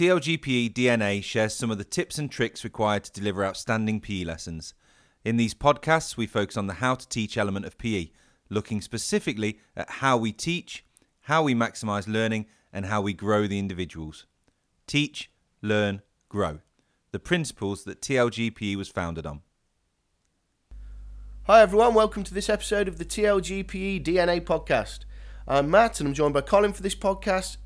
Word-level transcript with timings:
TLGPE 0.00 0.72
DNA 0.72 1.22
shares 1.22 1.52
some 1.52 1.70
of 1.70 1.76
the 1.76 1.84
tips 1.84 2.16
and 2.16 2.30
tricks 2.30 2.64
required 2.64 3.04
to 3.04 3.12
deliver 3.12 3.44
outstanding 3.44 4.00
PE 4.00 4.24
lessons. 4.24 4.72
In 5.26 5.36
these 5.36 5.52
podcasts, 5.52 6.16
we 6.16 6.26
focus 6.26 6.56
on 6.56 6.68
the 6.68 6.72
how 6.72 6.94
to 6.94 7.06
teach 7.06 7.36
element 7.36 7.66
of 7.66 7.76
PE, 7.76 8.08
looking 8.48 8.80
specifically 8.80 9.60
at 9.76 9.90
how 9.90 10.16
we 10.16 10.32
teach, 10.32 10.86
how 11.24 11.42
we 11.42 11.54
maximize 11.54 12.08
learning, 12.08 12.46
and 12.72 12.86
how 12.86 13.02
we 13.02 13.12
grow 13.12 13.46
the 13.46 13.58
individuals. 13.58 14.24
Teach, 14.86 15.30
learn, 15.60 16.00
grow. 16.30 16.60
The 17.12 17.20
principles 17.20 17.84
that 17.84 18.00
TLGPE 18.00 18.76
was 18.76 18.88
founded 18.88 19.26
on. 19.26 19.42
Hi 21.42 21.60
everyone, 21.60 21.92
welcome 21.92 22.24
to 22.24 22.32
this 22.32 22.48
episode 22.48 22.88
of 22.88 22.96
the 22.96 23.04
TLGPE 23.04 24.02
DNA 24.02 24.40
podcast. 24.40 25.00
I'm 25.46 25.70
Matt 25.70 26.00
and 26.00 26.08
I'm 26.08 26.14
joined 26.14 26.32
by 26.32 26.40
Colin 26.40 26.72
for 26.72 26.80
this 26.80 26.94
podcast, 26.94 27.58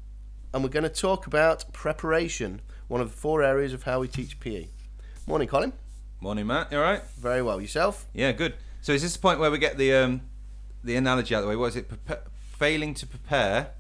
and 0.54 0.62
we're 0.62 0.70
going 0.70 0.84
to 0.84 0.88
talk 0.88 1.26
about 1.26 1.70
preparation, 1.72 2.62
one 2.88 3.00
of 3.00 3.10
the 3.10 3.16
four 3.16 3.42
areas 3.42 3.72
of 3.72 3.82
how 3.82 3.98
we 4.00 4.06
teach 4.08 4.38
PE. 4.38 4.68
Morning, 5.26 5.48
Colin. 5.48 5.72
Morning, 6.20 6.46
Matt. 6.46 6.70
You 6.70 6.78
all 6.78 6.84
right? 6.84 7.02
Very 7.18 7.42
well. 7.42 7.60
Yourself? 7.60 8.06
Yeah, 8.14 8.30
good. 8.32 8.54
So 8.80 8.92
is 8.92 9.02
this 9.02 9.12
the 9.14 9.18
point 9.18 9.40
where 9.40 9.50
we 9.50 9.58
get 9.58 9.76
the 9.78 9.92
um, 9.94 10.20
the 10.84 10.94
analogy 10.96 11.34
out 11.34 11.38
of 11.38 11.44
the 11.44 11.48
way? 11.50 11.56
What 11.56 11.66
is 11.66 11.76
it? 11.76 11.88
Prepa- 11.90 12.20
failing 12.56 12.94
to 12.94 13.06
prepare 13.06 13.72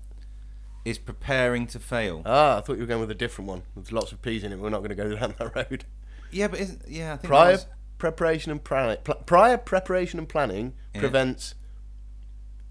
is 0.84 0.98
preparing 0.98 1.66
to 1.68 1.78
fail. 1.78 2.22
Ah, 2.26 2.58
I 2.58 2.60
thought 2.60 2.74
you 2.74 2.80
were 2.80 2.86
going 2.86 3.00
with 3.00 3.10
a 3.10 3.14
different 3.14 3.48
one. 3.48 3.62
There's 3.76 3.92
lots 3.92 4.10
of 4.12 4.20
P's 4.20 4.42
in 4.42 4.52
it. 4.52 4.58
We're 4.58 4.68
not 4.70 4.78
going 4.78 4.90
to 4.90 4.94
go 4.96 5.14
down 5.14 5.34
that 5.38 5.54
road. 5.54 5.84
Yeah, 6.32 6.48
but 6.48 6.58
isn't, 6.58 6.82
yeah, 6.88 7.12
I 7.14 7.16
think 7.18 7.28
Prior 7.28 7.52
was- 7.52 7.66
preparation 7.98 8.50
and 8.50 8.62
planning. 8.64 8.96
Pl- 9.04 9.22
prior 9.26 9.56
preparation 9.56 10.18
and 10.18 10.28
planning 10.28 10.74
Yeah. 10.94 11.00
prevents 11.02 11.54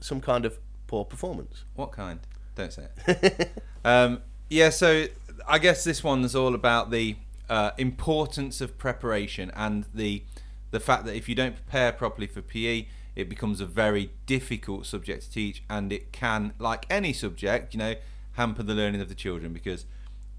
some 0.01 0.19
kind 0.19 0.45
of 0.45 0.59
poor 0.87 1.05
performance. 1.05 1.63
What 1.75 1.91
kind? 1.93 2.19
Don't 2.55 2.73
say 2.73 2.87
it. 3.07 3.51
um, 3.85 4.21
yeah, 4.49 4.69
so 4.69 5.07
I 5.47 5.59
guess 5.59 5.83
this 5.83 6.03
one's 6.03 6.35
all 6.35 6.55
about 6.55 6.91
the 6.91 7.15
uh, 7.49 7.71
importance 7.77 8.61
of 8.61 8.77
preparation 8.77 9.51
and 9.55 9.85
the 9.93 10.23
the 10.71 10.79
fact 10.79 11.05
that 11.05 11.15
if 11.15 11.29
you 11.29 11.35
don't 11.35 11.55
prepare 11.55 11.91
properly 11.91 12.25
for 12.25 12.41
PE, 12.41 12.87
it 13.15 13.29
becomes 13.29 13.61
a 13.61 13.65
very 13.67 14.09
difficult 14.25 14.87
subject 14.87 15.23
to 15.23 15.31
teach, 15.31 15.63
and 15.69 15.93
it 15.93 16.11
can, 16.11 16.53
like 16.57 16.87
any 16.89 17.13
subject, 17.13 17.75
you 17.75 17.77
know, 17.77 17.93
hamper 18.31 18.63
the 18.63 18.73
learning 18.73 18.99
of 18.99 19.07
the 19.07 19.13
children 19.13 19.53
because 19.53 19.85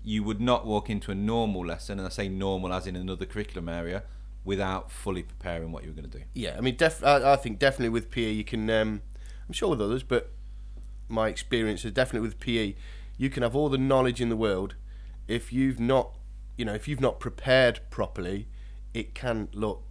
you 0.02 0.24
would 0.24 0.40
not 0.40 0.66
walk 0.66 0.90
into 0.90 1.12
a 1.12 1.14
normal 1.14 1.64
lesson, 1.64 2.00
and 2.00 2.06
I 2.06 2.10
say 2.10 2.28
normal 2.28 2.72
as 2.72 2.88
in 2.88 2.96
another 2.96 3.26
curriculum 3.26 3.68
area, 3.68 4.02
without 4.44 4.90
fully 4.90 5.22
preparing 5.22 5.70
what 5.70 5.84
you're 5.84 5.94
going 5.94 6.10
to 6.10 6.18
do. 6.18 6.24
Yeah, 6.34 6.56
I 6.58 6.60
mean, 6.60 6.74
def- 6.74 7.04
I, 7.04 7.34
I 7.34 7.36
think 7.36 7.60
definitely 7.60 7.90
with 7.90 8.10
PE 8.10 8.32
you 8.32 8.44
can. 8.44 8.68
Um, 8.68 9.02
I'm 9.46 9.52
sure 9.52 9.70
with 9.70 9.80
others, 9.80 10.02
but 10.02 10.32
my 11.08 11.28
experience 11.28 11.84
is 11.84 11.92
definitely 11.92 12.26
with 12.26 12.40
PE, 12.40 12.74
you 13.16 13.30
can 13.30 13.42
have 13.42 13.54
all 13.54 13.68
the 13.68 13.78
knowledge 13.78 14.20
in 14.20 14.28
the 14.28 14.36
world. 14.36 14.74
If 15.28 15.52
you've 15.52 15.80
not, 15.80 16.16
you 16.56 16.64
know, 16.64 16.74
if 16.74 16.88
you've 16.88 17.00
not 17.00 17.20
prepared 17.20 17.80
properly, 17.90 18.48
it 18.92 19.14
can 19.14 19.48
look, 19.52 19.84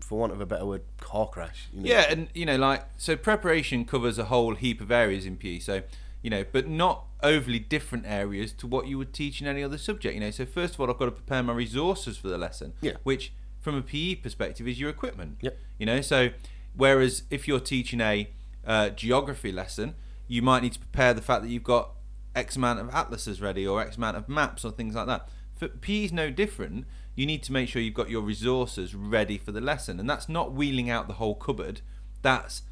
for 0.00 0.18
want 0.18 0.32
of 0.32 0.40
a 0.40 0.46
better 0.46 0.66
word, 0.66 0.82
car 1.00 1.28
crash. 1.28 1.68
You 1.72 1.82
know? 1.82 1.88
Yeah, 1.88 2.06
and 2.10 2.28
you 2.34 2.46
know, 2.46 2.56
like 2.56 2.84
so, 2.96 3.16
preparation 3.16 3.84
covers 3.84 4.18
a 4.18 4.26
whole 4.26 4.54
heap 4.54 4.80
of 4.80 4.90
areas 4.90 5.26
in 5.26 5.36
PE. 5.36 5.58
So 5.58 5.82
you 6.22 6.30
know, 6.30 6.44
but 6.50 6.68
not 6.68 7.04
overly 7.22 7.58
different 7.58 8.04
areas 8.06 8.52
to 8.52 8.66
what 8.66 8.86
you 8.86 8.98
would 8.98 9.12
teach 9.12 9.40
in 9.40 9.46
any 9.46 9.62
other 9.62 9.78
subject. 9.78 10.14
You 10.14 10.20
know, 10.20 10.30
so 10.30 10.44
first 10.46 10.74
of 10.74 10.80
all, 10.80 10.90
I've 10.90 10.98
got 10.98 11.06
to 11.06 11.12
prepare 11.12 11.42
my 11.42 11.52
resources 11.52 12.16
for 12.16 12.28
the 12.28 12.38
lesson. 12.38 12.74
Yeah. 12.80 12.92
Which, 13.02 13.32
from 13.60 13.76
a 13.76 13.82
PE 13.82 14.16
perspective, 14.16 14.66
is 14.66 14.80
your 14.80 14.90
equipment. 14.90 15.38
Yep. 15.40 15.58
You 15.78 15.86
know, 15.86 16.00
so 16.00 16.30
whereas 16.76 17.22
if 17.30 17.46
you're 17.46 17.60
teaching 17.60 18.00
a 18.00 18.30
uh, 18.66 18.90
geography 18.90 19.52
lesson, 19.52 19.94
you 20.28 20.42
might 20.42 20.62
need 20.62 20.74
to 20.74 20.78
prepare 20.78 21.12
the 21.14 21.22
fact 21.22 21.42
that 21.42 21.48
you've 21.48 21.64
got 21.64 21.94
X 22.36 22.54
amount 22.56 22.78
of 22.78 22.88
atlases 22.90 23.40
ready 23.40 23.66
or 23.66 23.80
X 23.80 23.96
amount 23.96 24.16
of 24.16 24.28
maps 24.28 24.64
or 24.64 24.70
things 24.70 24.94
like 24.94 25.06
that. 25.06 25.28
For 25.58 25.68
PE 25.68 26.04
is 26.04 26.12
no 26.12 26.30
different. 26.30 26.84
You 27.16 27.26
need 27.26 27.42
to 27.44 27.52
make 27.52 27.68
sure 27.68 27.82
you've 27.82 27.94
got 27.94 28.10
your 28.10 28.22
resources 28.22 28.94
ready 28.94 29.38
for 29.38 29.50
the 29.50 29.60
lesson, 29.60 29.98
and 29.98 30.08
that's 30.08 30.28
not 30.28 30.52
wheeling 30.52 30.88
out 30.88 31.08
the 31.08 31.14
whole 31.14 31.34
cupboard. 31.34 31.80
That's 32.22 32.62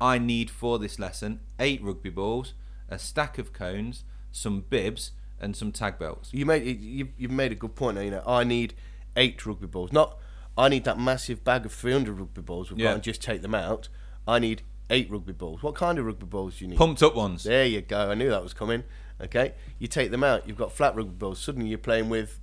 I 0.00 0.18
need 0.18 0.50
for 0.50 0.78
this 0.80 0.98
lesson 0.98 1.40
eight 1.60 1.80
rugby 1.84 2.10
balls, 2.10 2.54
a 2.88 2.98
stack 2.98 3.38
of 3.38 3.52
cones, 3.52 4.02
some 4.32 4.62
bibs, 4.62 5.12
and 5.38 5.54
some 5.54 5.70
tag 5.70 5.98
belts. 6.00 6.32
You 6.34 6.46
made 6.46 6.64
you 6.80 7.10
you've 7.16 7.30
made 7.30 7.52
a 7.52 7.56
good 7.56 7.76
point. 7.76 7.94
There, 7.96 8.04
you 8.04 8.10
know, 8.10 8.24
I 8.26 8.42
need 8.42 8.74
eight 9.14 9.44
rugby 9.46 9.66
balls. 9.68 9.92
Not 9.92 10.18
I 10.58 10.68
need 10.68 10.84
that 10.84 10.98
massive 10.98 11.44
bag 11.44 11.64
of 11.64 11.72
300 11.72 12.18
rugby 12.18 12.42
balls 12.42 12.70
we've 12.70 12.78
Yeah. 12.80 12.88
got 12.88 12.94
and 12.94 13.02
just 13.02 13.22
take 13.22 13.40
them 13.42 13.54
out. 13.54 13.88
I 14.26 14.38
need 14.38 14.62
eight 14.90 15.10
rugby 15.10 15.32
balls. 15.32 15.62
What 15.62 15.74
kind 15.74 15.98
of 15.98 16.04
rugby 16.06 16.26
balls 16.26 16.58
do 16.58 16.64
you 16.64 16.70
need? 16.70 16.78
Pumped 16.78 17.02
up 17.02 17.14
ones. 17.14 17.44
There 17.44 17.64
you 17.66 17.80
go. 17.80 18.10
I 18.10 18.14
knew 18.14 18.28
that 18.30 18.42
was 18.42 18.52
coming. 18.54 18.84
Okay, 19.20 19.54
you 19.78 19.86
take 19.86 20.10
them 20.10 20.24
out. 20.24 20.48
You've 20.48 20.56
got 20.58 20.72
flat 20.72 20.96
rugby 20.96 21.14
balls. 21.14 21.38
Suddenly 21.40 21.68
you're 21.68 21.78
playing 21.78 22.08
with, 22.08 22.40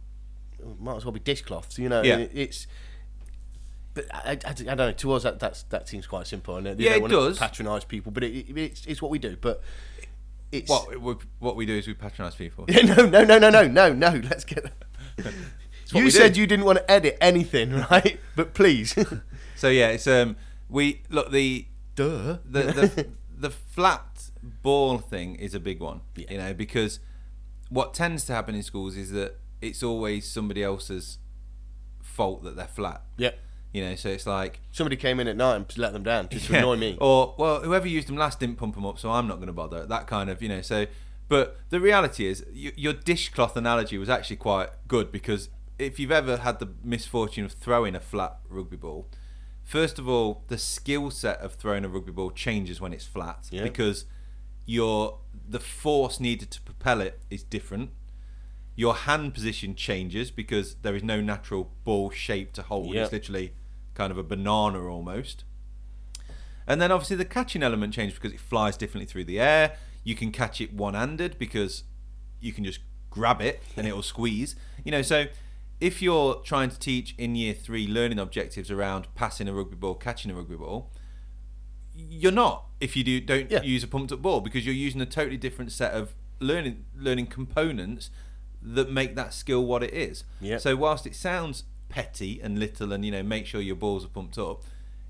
might 0.79 0.95
as 0.95 1.03
well 1.05 1.11
be 1.11 1.19
dishcloths. 1.19 1.77
You 1.77 1.89
know, 1.89 2.01
Yeah. 2.01 2.17
it- 2.17 2.31
it's. 2.33 2.67
But 3.93 4.05
I, 4.13 4.31
I, 4.31 4.49
I 4.49 4.53
don't 4.53 4.77
know. 4.77 4.91
To 4.91 5.11
us, 5.13 5.23
that 5.23 5.39
that's, 5.39 5.63
that 5.63 5.89
seems 5.89 6.05
quite 6.07 6.27
simple. 6.27 6.55
And 6.57 6.79
Yeah, 6.79 6.95
it 6.95 7.07
does. 7.09 7.37
Patronise 7.39 7.83
people, 7.85 8.11
but 8.11 8.23
it, 8.23 8.33
it, 8.49 8.57
it's 8.57 8.85
it's 8.85 9.01
what 9.01 9.11
we 9.11 9.19
do. 9.19 9.35
But 9.39 9.61
it's 10.51 10.69
What 10.69 11.01
we- 11.01 11.15
what 11.39 11.55
we 11.55 11.65
do 11.65 11.73
is 11.77 11.87
we 11.87 11.95
patronise 11.95 12.35
people. 12.35 12.65
Yeah, 12.69 12.81
no, 12.95 13.05
no, 13.07 13.23
no, 13.23 13.39
no, 13.39 13.49
no, 13.49 13.67
no, 13.67 13.93
no. 13.93 14.21
Let's 14.29 14.45
get. 14.45 14.71
you 15.93 16.09
said 16.11 16.33
do. 16.33 16.39
you 16.41 16.47
didn't 16.47 16.65
want 16.65 16.77
to 16.77 16.89
edit 16.91 17.17
anything, 17.19 17.73
right? 17.91 18.19
But 18.35 18.53
please, 18.53 18.95
So 19.55 19.69
yeah, 19.69 19.89
it's 19.89 20.07
um 20.07 20.37
we 20.69 21.01
look 21.09 21.31
the 21.31 21.65
duh. 21.99 22.37
the 22.45 22.63
the, 22.63 23.07
the 23.37 23.49
flat 23.49 24.29
ball 24.41 24.97
thing 24.97 25.35
is 25.35 25.53
a 25.53 25.59
big 25.59 25.79
one. 25.79 26.01
Yeah. 26.15 26.25
You 26.31 26.37
know, 26.37 26.53
because 26.53 26.99
what 27.69 27.93
tends 27.93 28.25
to 28.25 28.33
happen 28.33 28.55
in 28.55 28.63
schools 28.63 28.95
is 28.95 29.11
that 29.11 29.37
it's 29.61 29.83
always 29.83 30.29
somebody 30.29 30.63
else's 30.63 31.17
fault 32.01 32.43
that 32.43 32.55
they're 32.55 32.67
flat. 32.67 33.03
Yeah. 33.17 33.31
You 33.73 33.85
know, 33.85 33.95
so 33.95 34.09
it's 34.09 34.25
like 34.25 34.61
Somebody 34.71 34.95
came 34.95 35.19
in 35.19 35.27
at 35.27 35.37
night 35.37 35.55
and 35.55 35.67
just 35.67 35.77
let 35.77 35.93
them 35.93 36.01
down 36.03 36.27
just 36.29 36.47
to 36.47 36.53
yeah, 36.53 36.59
annoy 36.59 36.77
me. 36.77 36.97
Or 36.99 37.35
well, 37.37 37.61
whoever 37.61 37.87
used 37.87 38.07
them 38.07 38.17
last 38.17 38.39
didn't 38.39 38.55
pump 38.55 38.75
them 38.75 38.85
up, 38.85 38.97
so 38.97 39.11
I'm 39.11 39.27
not 39.27 39.35
going 39.35 39.47
to 39.47 39.53
bother. 39.53 39.85
That 39.85 40.07
kind 40.07 40.29
of 40.29 40.41
you 40.41 40.49
know. 40.49 40.61
So, 40.61 40.87
but 41.27 41.57
the 41.69 41.79
reality 41.79 42.25
is, 42.25 42.43
y- 42.47 42.73
your 42.75 42.93
dishcloth 42.93 43.55
analogy 43.55 43.99
was 43.99 44.09
actually 44.09 44.37
quite 44.37 44.69
good 44.87 45.11
because 45.11 45.49
if 45.77 45.99
you've 45.99 46.11
ever 46.11 46.37
had 46.37 46.59
the 46.59 46.69
misfortune 46.83 47.45
of 47.45 47.51
throwing 47.51 47.95
a 47.95 47.99
flat 47.99 48.37
rugby 48.49 48.75
ball, 48.75 49.07
first 49.69 49.99
of 49.99 50.09
all, 50.09 50.43
the 50.47 50.57
skill 50.57 51.11
set 51.11 51.39
of 51.41 51.53
throwing 51.53 51.85
a 51.85 51.87
rugby 51.89 52.11
ball 52.11 52.31
changes 52.31 52.81
when 52.81 52.91
it's 52.91 53.05
flat 53.05 53.47
Yeah. 53.51 53.61
because 53.63 54.05
your 54.65 55.19
the 55.47 55.59
force 55.59 56.19
needed 56.19 56.49
to 56.51 56.61
propel 56.61 57.01
it 57.01 57.19
is 57.29 57.43
different. 57.43 57.91
Your 58.75 58.95
hand 58.95 59.33
position 59.35 59.75
changes 59.75 60.31
because 60.31 60.75
there 60.81 60.95
is 60.95 61.03
no 61.03 61.21
natural 61.21 61.71
ball 61.83 62.09
shape 62.09 62.51
to 62.53 62.63
hold. 62.63 62.93
Yeah. 62.95 63.03
It's 63.03 63.11
literally 63.11 63.53
kind 63.93 64.11
of 64.11 64.17
a 64.17 64.23
banana 64.23 64.87
almost. 64.87 65.43
And 66.65 66.81
then 66.81 66.91
obviously 66.91 67.17
the 67.17 67.25
catching 67.25 67.61
element 67.61 67.93
changes 67.93 68.17
because 68.17 68.31
it 68.33 68.39
flies 68.39 68.75
differently 68.75 69.05
through 69.05 69.25
the 69.25 69.39
air. 69.39 69.75
You 70.03 70.15
can 70.15 70.31
catch 70.31 70.61
it 70.61 70.73
one-handed 70.73 71.37
because 71.37 71.83
you 72.39 72.53
can 72.53 72.63
just 72.63 72.79
grab 73.11 73.39
it 73.41 73.61
and 73.77 73.85
it'll 73.87 74.01
squeeze. 74.03 74.55
You 74.83 74.91
know, 74.91 75.01
so 75.03 75.25
if 75.81 76.01
you're 76.01 76.35
trying 76.43 76.69
to 76.69 76.77
teach 76.79 77.15
in 77.17 77.35
year 77.35 77.53
three 77.53 77.87
learning 77.87 78.19
objectives 78.19 78.69
around 78.69 79.07
passing 79.15 79.47
a 79.47 79.53
rugby 79.53 79.75
ball, 79.75 79.95
catching 79.95 80.29
a 80.31 80.35
rugby 80.35 80.55
ball, 80.55 80.91
you're 81.95 82.31
not 82.31 82.65
if 82.79 82.95
you 82.95 83.03
do 83.03 83.19
don't 83.19 83.51
Yeah. 83.51 83.61
use 83.61 83.83
a 83.83 83.87
pumped 83.87 84.11
up 84.11 84.21
ball 84.21 84.41
because 84.41 84.65
you're 84.65 84.75
using 84.75 85.01
a 85.01 85.05
totally 85.05 85.37
different 85.37 85.71
set 85.71 85.91
of 85.93 86.15
learning 86.39 86.85
learning 86.97 87.27
components 87.27 88.09
that 88.61 88.91
make 88.91 89.15
that 89.15 89.33
skill 89.33 89.65
what 89.65 89.83
it 89.83 89.93
is. 89.93 90.23
Yeah. 90.41 90.57
So 90.57 90.75
whilst 90.75 91.05
it 91.05 91.15
sounds 91.15 91.63
petty 91.89 92.39
and 92.41 92.59
little 92.59 92.93
and 92.93 93.03
you 93.03 93.11
know 93.11 93.23
make 93.23 93.45
sure 93.45 93.61
your 93.61 93.75
balls 93.75 94.05
are 94.05 94.09
pumped 94.09 94.37
up, 94.37 94.63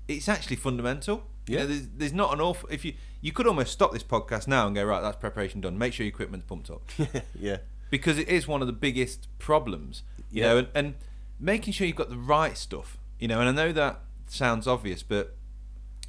it's 0.08 0.28
actually 0.28 0.56
fundamental. 0.56 1.24
You 1.46 1.56
Yeah. 1.56 1.60
know, 1.62 1.66
there's, 1.68 1.88
there's 1.96 2.12
not 2.12 2.32
an 2.34 2.40
awful 2.40 2.68
if 2.70 2.84
you 2.84 2.94
you 3.20 3.32
could 3.32 3.46
almost 3.46 3.72
stop 3.72 3.92
this 3.92 4.02
podcast 4.04 4.48
now 4.48 4.66
and 4.66 4.74
go 4.74 4.84
right 4.84 5.00
that's 5.00 5.16
preparation 5.16 5.60
done. 5.60 5.78
Make 5.78 5.92
sure 5.92 6.04
your 6.04 6.12
equipment's 6.12 6.46
pumped 6.46 6.70
up 6.70 6.82
yeah. 7.38 7.58
because 7.90 8.18
it 8.18 8.28
is 8.28 8.48
one 8.48 8.60
of 8.62 8.66
the 8.66 8.72
biggest 8.72 9.28
problems. 9.38 10.02
You 10.30 10.42
Yeah. 10.42 10.48
know, 10.48 10.58
and, 10.58 10.68
and 10.74 10.94
making 11.38 11.72
sure 11.72 11.86
you've 11.86 11.96
got 11.96 12.10
the 12.10 12.16
right 12.18 12.56
stuff. 12.56 12.98
You 13.18 13.28
know, 13.28 13.40
and 13.40 13.48
I 13.48 13.52
know 13.52 13.72
that 13.72 14.00
sounds 14.28 14.66
obvious, 14.66 15.02
but 15.02 15.36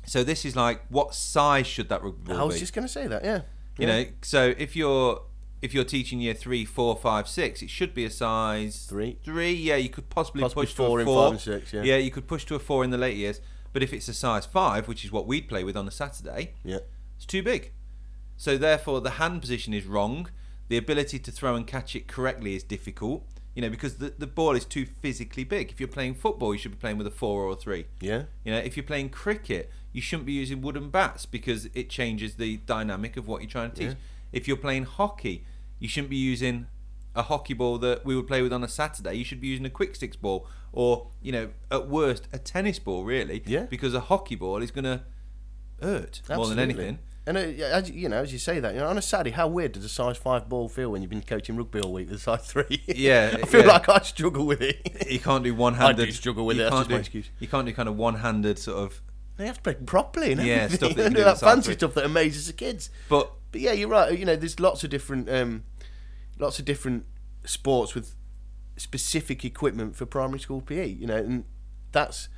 so 0.05 0.23
this 0.23 0.45
is 0.45 0.55
like 0.55 0.83
what 0.89 1.13
size 1.13 1.67
should 1.67 1.89
that 1.89 2.03
rugby 2.03 2.31
ball 2.31 2.41
I 2.41 2.43
was 2.43 2.55
be? 2.55 2.59
just 2.61 2.73
going 2.73 2.87
to 2.87 2.91
say 2.91 3.07
that. 3.07 3.23
Yeah. 3.23 3.41
You 3.77 3.87
Yeah. 3.87 4.03
know, 4.03 4.05
so 4.21 4.53
if 4.57 4.75
you're 4.75 5.21
if 5.61 5.75
you're 5.75 5.83
teaching 5.83 6.19
year 6.19 6.33
three, 6.33 6.65
four, 6.65 6.95
five, 6.97 7.27
six, 7.27 7.61
it 7.61 7.69
should 7.69 7.93
be 7.93 8.03
a 8.03 8.09
size 8.09 8.87
Three. 8.89 9.19
Three, 9.23 9.53
yeah, 9.53 9.75
you 9.75 9.89
could 9.89 10.09
possibly, 10.09 10.41
Possibly 10.41 10.65
push 10.65 10.73
four 10.73 10.87
to 10.87 10.95
a 10.95 10.99
in 11.01 11.05
four. 11.05 11.23
five 11.25 11.31
and 11.33 11.39
six, 11.41 11.71
yeah. 11.73 11.83
yeah, 11.83 11.97
you 11.97 12.09
could 12.09 12.27
push 12.27 12.45
to 12.45 12.55
a 12.55 12.59
four 12.59 12.83
in 12.83 12.89
the 12.89 12.97
late 12.97 13.15
years. 13.15 13.41
But 13.71 13.83
if 13.83 13.93
it's 13.93 14.07
a 14.07 14.13
size 14.15 14.45
five, 14.47 14.87
which 14.87 15.05
is 15.05 15.11
what 15.11 15.27
we'd 15.27 15.47
play 15.47 15.63
with 15.63 15.77
on 15.77 15.87
a 15.87 15.91
Saturday, 15.91 16.55
Yeah. 16.63 16.79
it's 17.15 17.27
too 17.27 17.43
big. 17.43 17.71
So 18.37 18.57
therefore, 18.57 19.01
the 19.01 19.11
hand 19.11 19.39
position 19.41 19.71
is 19.71 19.85
wrong. 19.85 20.29
The 20.67 20.77
ability 20.77 21.19
to 21.19 21.31
throw 21.31 21.55
and 21.55 21.67
catch 21.67 21.95
it 21.95 22.07
correctly 22.07 22.55
is 22.55 22.63
difficult. 22.63 23.23
You 23.55 23.61
know, 23.61 23.69
because 23.69 23.95
the, 23.95 24.13
the 24.17 24.27
ball 24.27 24.55
is 24.55 24.63
too 24.63 24.85
physically 24.85 25.43
big. 25.43 25.71
If 25.71 25.79
you're 25.79 25.89
playing 25.89 26.15
football, 26.15 26.53
you 26.53 26.59
should 26.59 26.71
be 26.71 26.77
playing 26.77 26.97
with 26.97 27.07
a 27.07 27.11
four 27.11 27.43
or 27.43 27.51
a 27.51 27.55
three. 27.55 27.85
Yeah. 27.99 28.23
You 28.45 28.53
know, 28.53 28.59
if 28.59 28.77
you're 28.77 28.85
playing 28.85 29.09
cricket, 29.09 29.69
you 29.91 30.01
shouldn't 30.01 30.25
be 30.25 30.33
using 30.33 30.61
wooden 30.61 30.89
bats 30.89 31.25
because 31.25 31.67
it 31.73 31.89
changes 31.89 32.35
the 32.35 32.57
dynamic 32.57 33.17
of 33.17 33.27
what 33.27 33.41
you're 33.41 33.49
trying 33.49 33.71
to 33.71 33.75
teach. 33.75 33.89
Yeah. 33.89 33.95
If 34.31 34.47
you're 34.47 34.57
playing 34.57 34.85
hockey, 34.85 35.45
you 35.79 35.89
shouldn't 35.89 36.09
be 36.09 36.15
using 36.15 36.67
a 37.13 37.23
hockey 37.23 37.53
ball 37.53 37.77
that 37.79 38.05
we 38.05 38.15
would 38.15 38.27
play 38.27 38.41
with 38.41 38.53
on 38.53 38.63
a 38.63 38.67
Saturday. 38.69 39.15
You 39.15 39.25
should 39.25 39.41
be 39.41 39.47
using 39.47 39.65
a 39.65 39.69
quick 39.69 39.95
sticks 39.95 40.15
ball, 40.15 40.47
or 40.71 41.07
you 41.21 41.33
know, 41.33 41.49
at 41.69 41.89
worst, 41.89 42.27
a 42.31 42.39
tennis 42.39 42.79
ball, 42.79 43.03
really. 43.03 43.43
Yeah. 43.45 43.63
Because 43.63 43.93
a 43.93 43.99
hockey 43.99 44.35
ball 44.35 44.61
is 44.61 44.71
going 44.71 44.85
to 44.85 45.01
hurt 45.81 46.21
more 46.29 46.47
than 46.47 46.59
anything. 46.59 46.99
And 47.25 47.37
uh, 47.37 47.41
as, 47.41 47.89
you 47.91 48.09
know, 48.09 48.17
as 48.17 48.33
you 48.33 48.39
say 48.39 48.59
that, 48.59 48.73
you 48.73 48.79
know, 48.79 48.87
on 48.87 48.97
a 48.97 49.01
Saturday, 49.01 49.29
how 49.31 49.47
weird 49.47 49.73
does 49.73 49.85
a 49.85 49.89
size 49.89 50.17
five 50.17 50.49
ball 50.49 50.67
feel 50.67 50.89
when 50.91 51.01
you've 51.03 51.11
been 51.11 51.21
coaching 51.21 51.55
rugby 51.55 51.79
all 51.79 51.93
week 51.93 52.09
with 52.09 52.17
a 52.17 52.19
size 52.21 52.47
three? 52.47 52.81
Yeah, 52.87 53.37
I 53.43 53.45
feel 53.45 53.61
yeah. 53.61 53.67
like 53.67 53.87
I 53.89 53.99
struggle 53.99 54.45
with 54.45 54.61
it. 54.61 55.07
You 55.11 55.19
can't 55.19 55.43
do 55.43 55.53
one-handed. 55.53 56.01
I 56.01 56.05
do 56.05 56.11
struggle 56.11 56.45
with 56.45 56.57
you 56.57 56.65
it, 56.65 56.69
Can't 56.71 56.87
do, 56.87 56.95
excuse. 56.95 57.29
You 57.39 57.47
can't 57.47 57.67
do 57.67 57.73
kind 57.73 57.89
of 57.89 57.95
one-handed 57.97 58.57
sort 58.57 58.77
of. 58.77 59.01
They 59.37 59.45
have 59.45 59.57
to 59.57 59.61
play 59.61 59.73
properly 59.75 60.31
and 60.31 60.41
Yeah, 60.41 60.67
stuff 60.69 60.79
that 60.79 60.89
you 60.89 60.95
They 60.95 61.03
can 61.03 61.13
do 61.13 61.17
do 61.19 61.23
that 61.25 61.39
fancy 61.39 61.65
three. 61.67 61.73
stuff 61.75 61.93
that 61.95 62.05
amazes 62.05 62.47
the 62.47 62.53
kids. 62.53 62.89
But 63.09 63.31
But 63.51 63.61
yeah, 63.61 63.73
you're 63.73 63.89
right. 63.89 64.17
You 64.17 64.25
know, 64.25 64.35
there's 64.35 64.59
lots 64.59 64.83
of 64.83 64.89
different, 64.89 65.29
um, 65.29 65.63
lots 66.39 66.59
of 66.59 66.65
different 66.65 67.05
sports 67.45 67.93
with 67.93 68.15
specific 68.77 69.43
equipment 69.45 69.95
for 69.95 70.05
primary 70.05 70.39
school 70.39 70.61
PE. 70.61 70.87
You 70.87 71.07
know, 71.07 71.17
and 71.17 71.43
that's 71.91 72.29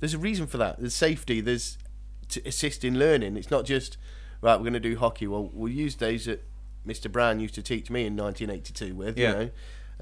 there's 0.00 0.14
a 0.14 0.18
reason 0.18 0.46
for 0.46 0.56
that. 0.58 0.78
There's 0.78 0.94
safety. 0.94 1.40
There's 1.40 1.76
to 2.28 2.46
assist 2.46 2.84
in 2.84 2.98
learning. 2.98 3.36
It's 3.36 3.50
not 3.50 3.64
just 3.64 3.96
right. 4.40 4.56
We're 4.56 4.64
going 4.64 4.72
to 4.74 4.80
do 4.80 4.96
hockey. 4.96 5.26
Well, 5.26 5.50
we'll 5.52 5.72
use 5.72 5.94
days 5.94 6.26
that 6.26 6.44
Mr. 6.86 7.10
Brown 7.10 7.40
used 7.40 7.54
to 7.54 7.62
teach 7.62 7.90
me 7.90 8.06
in 8.06 8.16
1982 8.16 8.94
with. 8.94 9.18
Yeah. 9.18 9.28
You 9.28 9.34
know, 9.34 9.50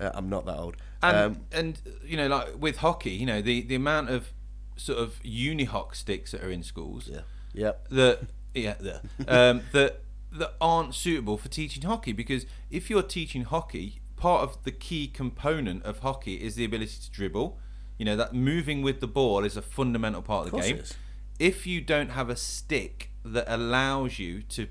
uh, 0.01 0.11
I'm 0.15 0.29
not 0.29 0.47
that 0.47 0.57
old. 0.57 0.77
and 1.03 1.17
um, 1.17 1.41
and 1.53 1.81
you 2.05 2.17
know, 2.17 2.29
like 2.29 2.61
with 2.61 2.79
hockey, 2.79 3.11
you 3.11 3.27
know, 3.27 3.43
the 3.43 3.63
the 3.63 3.75
amount 3.75 4.11
of 4.11 4.33
sort 4.77 4.99
of 4.99 5.21
unihoc 5.23 5.95
sticks 5.95 6.33
that 6.33 6.43
are 6.43 6.51
in 6.51 6.63
schools. 6.63 7.09
yeah. 7.13 7.21
Yep. 7.55 7.89
that 7.89 8.21
yeah 8.55 8.75
that 8.81 9.03
um, 9.27 9.63
that 9.73 10.01
that 10.33 10.55
aren't 10.61 10.95
suitable 10.95 11.39
for 11.39 11.49
teaching 11.49 11.83
hockey 11.83 12.13
because 12.13 12.47
if 12.71 12.91
you're 12.91 13.03
teaching 13.03 13.43
hockey, 13.43 14.01
part 14.17 14.43
of 14.43 14.63
the 14.65 14.71
key 14.71 15.09
component 15.09 15.83
of 15.85 16.01
hockey 16.01 16.35
is 16.35 16.55
the 16.55 16.65
ability 16.65 16.97
to 17.03 17.11
dribble. 17.11 17.59
You 17.99 18.05
know 18.05 18.17
that 18.17 18.33
moving 18.35 18.83
with 18.83 19.01
the 19.01 19.09
ball 19.09 19.45
is 19.45 19.57
a 19.57 19.63
fundamental 19.63 20.23
part 20.23 20.47
of 20.47 20.53
the 20.53 20.59
course 20.59 20.69
game. 20.69 20.83
If 21.39 21.67
you 21.67 21.81
don't 21.81 22.11
have 22.11 22.29
a 22.29 22.37
stick 22.37 23.11
that 23.25 23.45
allows 23.47 24.19
you 24.19 24.43
to 24.43 24.69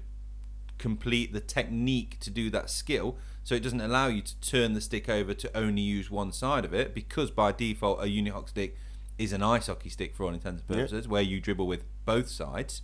complete 0.77 1.33
the 1.33 1.39
technique 1.39 2.19
to 2.19 2.29
do 2.29 2.49
that 2.49 2.69
skill, 2.69 3.17
so 3.43 3.55
it 3.55 3.63
doesn't 3.63 3.81
allow 3.81 4.07
you 4.07 4.21
to 4.21 4.39
turn 4.41 4.73
the 4.73 4.81
stick 4.81 5.07
over 5.09 5.33
to 5.33 5.57
only 5.57 5.81
use 5.81 6.11
one 6.11 6.31
side 6.31 6.65
of 6.65 6.73
it, 6.73 6.93
because 6.93 7.31
by 7.31 7.51
default 7.51 7.99
a 7.99 8.03
unihoc 8.05 8.49
stick 8.49 8.77
is 9.17 9.33
an 9.33 9.41
ice 9.41 9.67
hockey 9.67 9.89
stick 9.89 10.13
for 10.13 10.25
all 10.25 10.33
intents 10.33 10.61
and 10.61 10.69
Yeah. 10.69 10.83
purposes, 10.83 11.07
where 11.07 11.21
you 11.21 11.39
dribble 11.39 11.65
with 11.67 11.85
both 12.05 12.27
sides, 12.29 12.81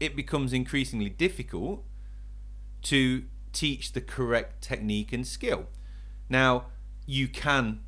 it 0.00 0.16
becomes 0.16 0.52
increasingly 0.52 1.10
difficult 1.10 1.84
to 2.82 3.24
teach 3.52 3.92
the 3.92 4.00
correct 4.00 4.62
technique 4.62 5.12
and 5.12 5.26
skill. 5.26 5.66
Now, 6.28 6.66
you 7.06 7.28
can 7.28 7.80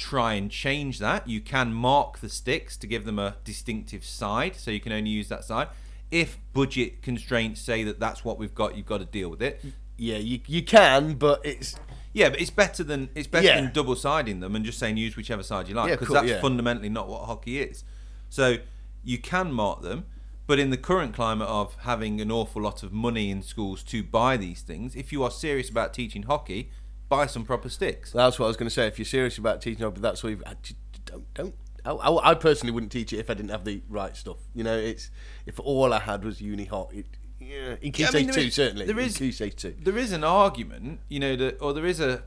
try 0.00 0.32
and 0.32 0.50
change 0.50 0.98
that. 0.98 1.28
You 1.28 1.40
can 1.40 1.74
mark 1.74 2.20
the 2.20 2.28
sticks 2.30 2.76
to 2.78 2.86
give 2.86 3.04
them 3.04 3.18
a 3.18 3.36
distinctive 3.44 4.04
side, 4.04 4.56
so 4.56 4.70
you 4.70 4.80
can 4.80 4.92
only 4.92 5.10
use 5.10 5.28
that 5.28 5.44
side. 5.44 5.68
If 6.10 6.38
budget 6.54 7.02
constraints 7.02 7.60
say 7.60 7.84
that 7.84 8.00
that's 8.00 8.24
what 8.24 8.38
we've 8.38 8.54
got, 8.54 8.76
you've 8.76 8.86
got 8.86 8.98
to 8.98 9.04
deal 9.04 9.28
with 9.28 9.42
it. 9.42 9.62
Yeah, 9.98 10.16
you 10.16 10.40
you 10.46 10.62
can, 10.62 11.14
but 11.14 11.44
it's 11.44 11.76
Yeah, 12.14 12.30
but 12.30 12.40
it's 12.40 12.50
better 12.50 12.82
than 12.82 13.10
it's 13.14 13.28
better 13.28 13.46
Yeah. 13.46 13.60
than 13.60 13.72
double 13.72 13.94
siding 13.94 14.40
them 14.40 14.56
and 14.56 14.64
just 14.64 14.78
saying 14.78 14.96
use 14.96 15.16
whichever 15.16 15.42
side 15.42 15.68
you 15.68 15.74
like 15.74 15.88
Yeah, 15.90 15.94
because 15.96 16.08
cool, 16.08 16.14
that's 16.14 16.28
yeah. 16.28 16.40
fundamentally 16.40 16.88
not 16.88 17.06
what 17.06 17.24
hockey 17.26 17.60
is. 17.60 17.84
So 18.30 18.56
you 19.04 19.18
can 19.18 19.52
mark 19.52 19.82
them, 19.82 20.06
but 20.46 20.58
in 20.58 20.70
the 20.70 20.78
current 20.78 21.14
climate 21.14 21.46
of 21.48 21.76
having 21.80 22.20
an 22.20 22.30
awful 22.32 22.62
lot 22.62 22.82
of 22.82 22.90
money 22.92 23.30
in 23.30 23.42
schools 23.42 23.82
to 23.84 24.02
buy 24.02 24.36
these 24.38 24.62
things, 24.62 24.96
if 24.96 25.12
you 25.12 25.22
are 25.22 25.30
serious 25.30 25.68
about 25.68 25.92
teaching 25.94 26.22
hockey, 26.24 26.70
buy 27.10 27.26
some 27.26 27.44
proper 27.44 27.68
sticks. 27.68 28.12
That's 28.12 28.38
what 28.38 28.46
I 28.46 28.48
was 28.48 28.56
going 28.56 28.68
to 28.68 28.74
say. 28.74 28.86
If 28.86 28.98
you're 28.98 29.04
serious 29.04 29.36
about 29.36 29.60
teaching 29.60 29.84
hockey, 29.84 30.00
that's 30.00 30.22
what 30.22 30.32
just 30.62 30.76
Don't 31.04 31.34
don't. 31.34 31.54
I, 31.84 31.90
I, 31.92 32.30
I 32.30 32.34
personally 32.34 32.72
wouldn't 32.72 32.92
teach 32.92 33.12
it 33.12 33.18
if 33.18 33.28
I 33.30 33.34
didn't 33.34 33.50
have 33.50 33.64
the 33.64 33.82
right 33.88 34.16
stuff. 34.16 34.36
You 34.54 34.64
know, 34.64 34.76
it's 34.78 35.10
if 35.44 35.58
all 35.60 35.92
I 35.92 35.98
had 36.00 36.24
was 36.24 36.40
unihoc. 36.40 36.94
It, 36.94 37.06
yeah, 37.40 37.76
in 37.80 37.92
key 37.92 38.02
Yeah, 38.02 38.08
I 38.10 38.12
mean, 38.16 38.30
two 38.30 38.40
is- 38.42 38.54
certainly. 38.54 38.86
there 38.86 38.98
in 38.98 39.06
is- 39.06 39.16
key 39.18 39.32
two. 39.50 39.74
There 39.82 39.96
is 39.98 40.12
an 40.12 40.22
argument, 40.24 41.00
you 41.08 41.18
know, 41.20 41.36
that 41.36 41.60
or 41.60 41.72
there 41.74 41.86
is 41.86 42.00
a 42.00 42.22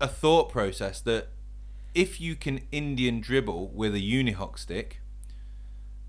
a 0.00 0.08
thought 0.08 0.50
process 0.50 1.00
that 1.02 1.28
if 1.94 2.20
you 2.20 2.34
can 2.34 2.62
Indian 2.72 3.20
dribble 3.20 3.68
with 3.68 3.94
a 3.94 4.00
unihoc 4.00 4.58
stick, 4.58 5.00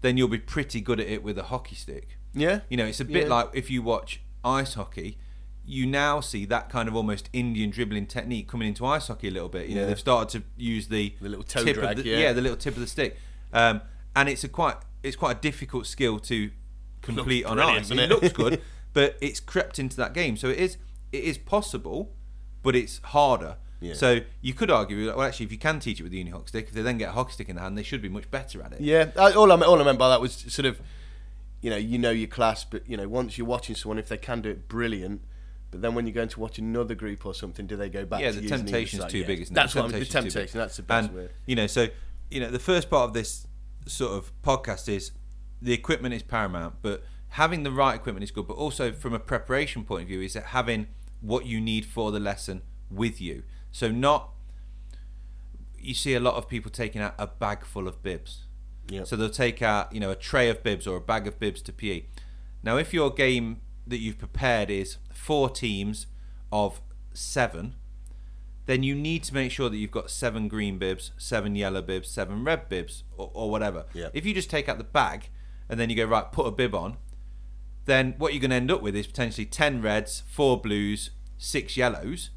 then 0.01 0.17
you'll 0.17 0.27
be 0.27 0.39
pretty 0.39 0.81
good 0.81 0.99
at 0.99 1.07
it 1.07 1.23
with 1.23 1.37
a 1.37 1.43
hockey 1.43 1.75
stick. 1.75 2.17
Yeah, 2.33 2.61
You 2.69 2.77
know, 2.77 2.85
it's 2.85 2.99
a 2.99 3.05
bit 3.05 3.23
Yeah. 3.27 3.33
like 3.35 3.49
if 3.53 3.69
you 3.69 3.81
watch 3.83 4.21
ice 4.43 4.73
hockey, 4.73 5.17
you 5.67 5.85
now 5.85 6.19
see 6.19 6.45
that 6.45 6.69
kind 6.69 6.87
of 6.87 6.95
almost 6.95 7.29
Indian 7.33 7.69
dribbling 7.71 8.05
technique 8.05 8.47
coming 8.47 8.67
into 8.67 8.85
ice 8.85 9.07
hockey 9.07 9.27
a 9.27 9.31
little 9.31 9.49
bit. 9.49 9.67
You 9.67 9.75
know, 9.75 9.81
Yeah. 9.81 9.87
they've 9.87 9.99
started 9.99 10.39
to 10.39 10.47
use 10.61 10.87
the, 10.89 11.15
The 11.21 11.29
little 11.29 11.43
toe 11.43 11.63
tip 11.63 11.75
drag, 11.75 11.97
of 11.97 12.03
the, 12.03 12.09
yeah. 12.11 12.33
the 12.33 12.41
little 12.41 12.57
tip 12.57 12.75
of 12.75 12.79
the 12.81 12.87
stick, 12.87 13.17
um, 13.53 13.81
and 14.15 14.29
it's 14.29 14.43
a 14.43 14.49
quite 14.49 14.75
it's 15.03 15.15
quite 15.15 15.37
a 15.37 15.39
difficult 15.39 15.85
skill 15.87 16.19
to 16.19 16.51
complete 17.01 17.45
on 17.45 17.59
ice. 17.59 17.91
It 17.91 17.99
it? 17.99 18.09
looks 18.09 18.31
good, 18.31 18.61
but 18.93 19.17
it's 19.21 19.39
crept 19.39 19.79
into 19.79 19.97
that 19.97 20.13
game, 20.13 20.37
so 20.37 20.49
it 20.49 20.57
is 20.57 20.77
it 21.11 21.23
is 21.23 21.37
possible, 21.37 22.13
but 22.63 22.75
it's 22.75 22.99
harder. 23.03 23.57
Yeah. 23.81 23.93
So 23.93 24.19
you 24.41 24.53
could 24.53 24.71
argue, 24.71 25.07
well, 25.07 25.21
actually, 25.21 25.45
if 25.47 25.51
you 25.51 25.57
can 25.57 25.79
teach 25.79 25.99
it 25.99 26.03
with 26.03 26.11
the 26.11 26.17
uni 26.17 26.31
hockey 26.31 26.47
stick, 26.47 26.67
if 26.69 26.73
they 26.73 26.81
then 26.81 26.97
get 26.97 27.09
a 27.09 27.11
hockey 27.11 27.33
stick 27.33 27.49
in 27.49 27.55
the 27.57 27.61
hand, 27.61 27.77
they 27.77 27.83
should 27.83 28.01
be 28.01 28.09
much 28.09 28.31
better 28.31 28.61
at 28.63 28.71
it. 28.73 28.81
yeah. 28.81 29.11
All 29.17 29.51
I 29.51 29.55
all 29.61 29.79
I 29.79 29.83
meant 29.83 29.99
by 29.99 30.09
that 30.09 30.21
was 30.21 30.33
sort 30.33 30.65
of, 30.65 30.79
you 31.61 31.69
know, 31.69 31.77
you 31.77 31.97
know 31.99 32.09
your 32.11 32.27
class, 32.27 32.63
but 32.65 32.87
you 32.89 32.97
know, 32.97 33.07
once 33.07 33.37
you're 33.37 33.45
watching 33.47 33.75
someone, 33.75 33.99
if 33.99 34.07
they 34.07 34.17
can 34.17 34.41
do 34.41 34.49
it, 34.49 34.67
brilliant. 34.67 35.21
But 35.75 35.81
then 35.81 35.93
when 35.93 36.07
you're 36.07 36.13
going 36.13 36.29
to 36.29 36.39
watch 36.39 36.57
another 36.57 36.95
group 36.95 37.25
or 37.25 37.33
something, 37.33 37.67
do 37.67 37.75
they 37.75 37.89
go 37.89 38.05
back? 38.05 38.21
yeah, 38.21 38.31
to 38.31 38.39
the 38.39 38.47
temptation's 38.47 39.01
side? 39.03 39.11
too 39.11 39.19
Yeah. 39.19 39.27
big, 39.27 39.41
isn't 39.41 39.53
it? 39.53 39.55
That's 39.55 39.75
what 39.75 39.85
I'm, 39.85 39.91
the 39.91 40.05
temptation. 40.05 40.57
That's 40.57 40.77
the 40.77 40.83
best 40.83 41.09
and 41.09 41.15
word. 41.17 41.31
you 41.45 41.55
know, 41.55 41.67
so 41.67 41.87
you 42.31 42.39
know, 42.39 42.49
the 42.49 42.59
first 42.59 42.89
part 42.89 43.09
of 43.09 43.13
this 43.13 43.45
sort 43.85 44.13
of 44.13 44.31
podcast 44.41 44.87
is 44.89 45.11
the 45.61 45.73
equipment 45.73 46.13
is 46.13 46.23
paramount, 46.23 46.75
but 46.81 47.03
having 47.29 47.63
the 47.63 47.71
right 47.71 47.95
equipment 47.95 48.23
is 48.23 48.31
good. 48.31 48.47
But 48.47 48.55
also 48.55 48.91
from 48.93 49.13
a 49.13 49.19
preparation 49.19 49.83
point 49.83 50.03
of 50.03 50.07
view, 50.07 50.21
is 50.21 50.33
that 50.33 50.45
having 50.45 50.87
what 51.21 51.45
you 51.45 51.59
need 51.59 51.85
for 51.85 52.11
the 52.11 52.19
lesson 52.19 52.61
with 52.89 53.19
you. 53.19 53.43
So 53.71 53.91
not 53.91 54.29
you 55.77 55.93
see 55.93 56.15
a 56.15 56.19
lot 56.19 56.35
of 56.35 56.47
people 56.49 56.71
taking 56.71 57.01
out 57.01 57.13
a 57.19 57.27
bag 57.27 57.65
full 57.65 57.87
of 57.87 58.01
bibs. 58.01 58.45
Yeah. 58.89 59.03
So 59.03 59.15
they'll 59.15 59.29
take 59.29 59.61
out, 59.61 59.93
you 59.93 59.99
know, 59.99 60.11
a 60.11 60.15
tray 60.15 60.49
of 60.49 60.63
bibs 60.63 60.87
or 60.87 60.97
a 60.97 61.01
bag 61.01 61.27
of 61.27 61.39
bibs 61.39 61.61
to 61.63 61.73
PE. 61.73 62.05
Now, 62.63 62.77
if 62.77 62.93
your 62.93 63.11
game 63.11 63.61
that 63.87 63.97
you've 63.97 64.17
prepared 64.17 64.69
is 64.69 64.97
four 65.13 65.49
teams 65.49 66.07
of 66.51 66.81
seven, 67.13 67.75
then 68.65 68.83
you 68.83 68.95
need 68.95 69.23
to 69.23 69.33
make 69.33 69.51
sure 69.51 69.69
that 69.69 69.77
you've 69.77 69.91
got 69.91 70.09
seven 70.09 70.47
green 70.47 70.77
bibs, 70.77 71.11
seven 71.17 71.55
yellow 71.55 71.81
bibs, 71.81 72.09
seven 72.09 72.43
red 72.43 72.67
bibs, 72.67 73.03
or, 73.15 73.29
or 73.33 73.51
whatever. 73.51 73.85
Yeah. 73.93 74.09
If 74.13 74.25
you 74.25 74.33
just 74.33 74.49
take 74.49 74.67
out 74.67 74.77
the 74.77 74.83
bag 74.83 75.29
and 75.69 75.79
then 75.79 75.89
you 75.89 75.95
go 75.95 76.05
right, 76.05 76.31
put 76.31 76.47
a 76.47 76.51
bib 76.51 76.73
on, 76.73 76.97
then 77.85 78.15
what 78.17 78.33
you're 78.33 78.41
going 78.41 78.49
to 78.49 78.55
end 78.55 78.71
up 78.71 78.81
with 78.81 78.95
is 78.95 79.05
potentially 79.05 79.45
ten 79.45 79.81
reds, 79.81 80.23
four 80.27 80.59
blues, 80.59 81.11
six 81.37 81.77
yellows. 81.77 82.31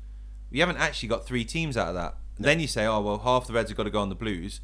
You 0.51 0.61
haven't 0.61 0.77
actually 0.77 1.09
got 1.09 1.27
three 1.27 1.45
teams 1.45 1.77
out 1.77 1.89
of 1.89 1.95
that. 1.95 2.17
Then 2.39 2.61
you 2.61 2.67
say, 2.67 2.87
oh 2.87 3.01
well, 3.01 3.19
half 3.19 3.47
the 3.47 3.53
reds 3.53 3.71
have 3.71 3.77
got 3.77 3.85
to 3.85 3.91
go 3.91 4.01
on 4.01 4.11
the 4.11 4.15
blues. 4.15 4.61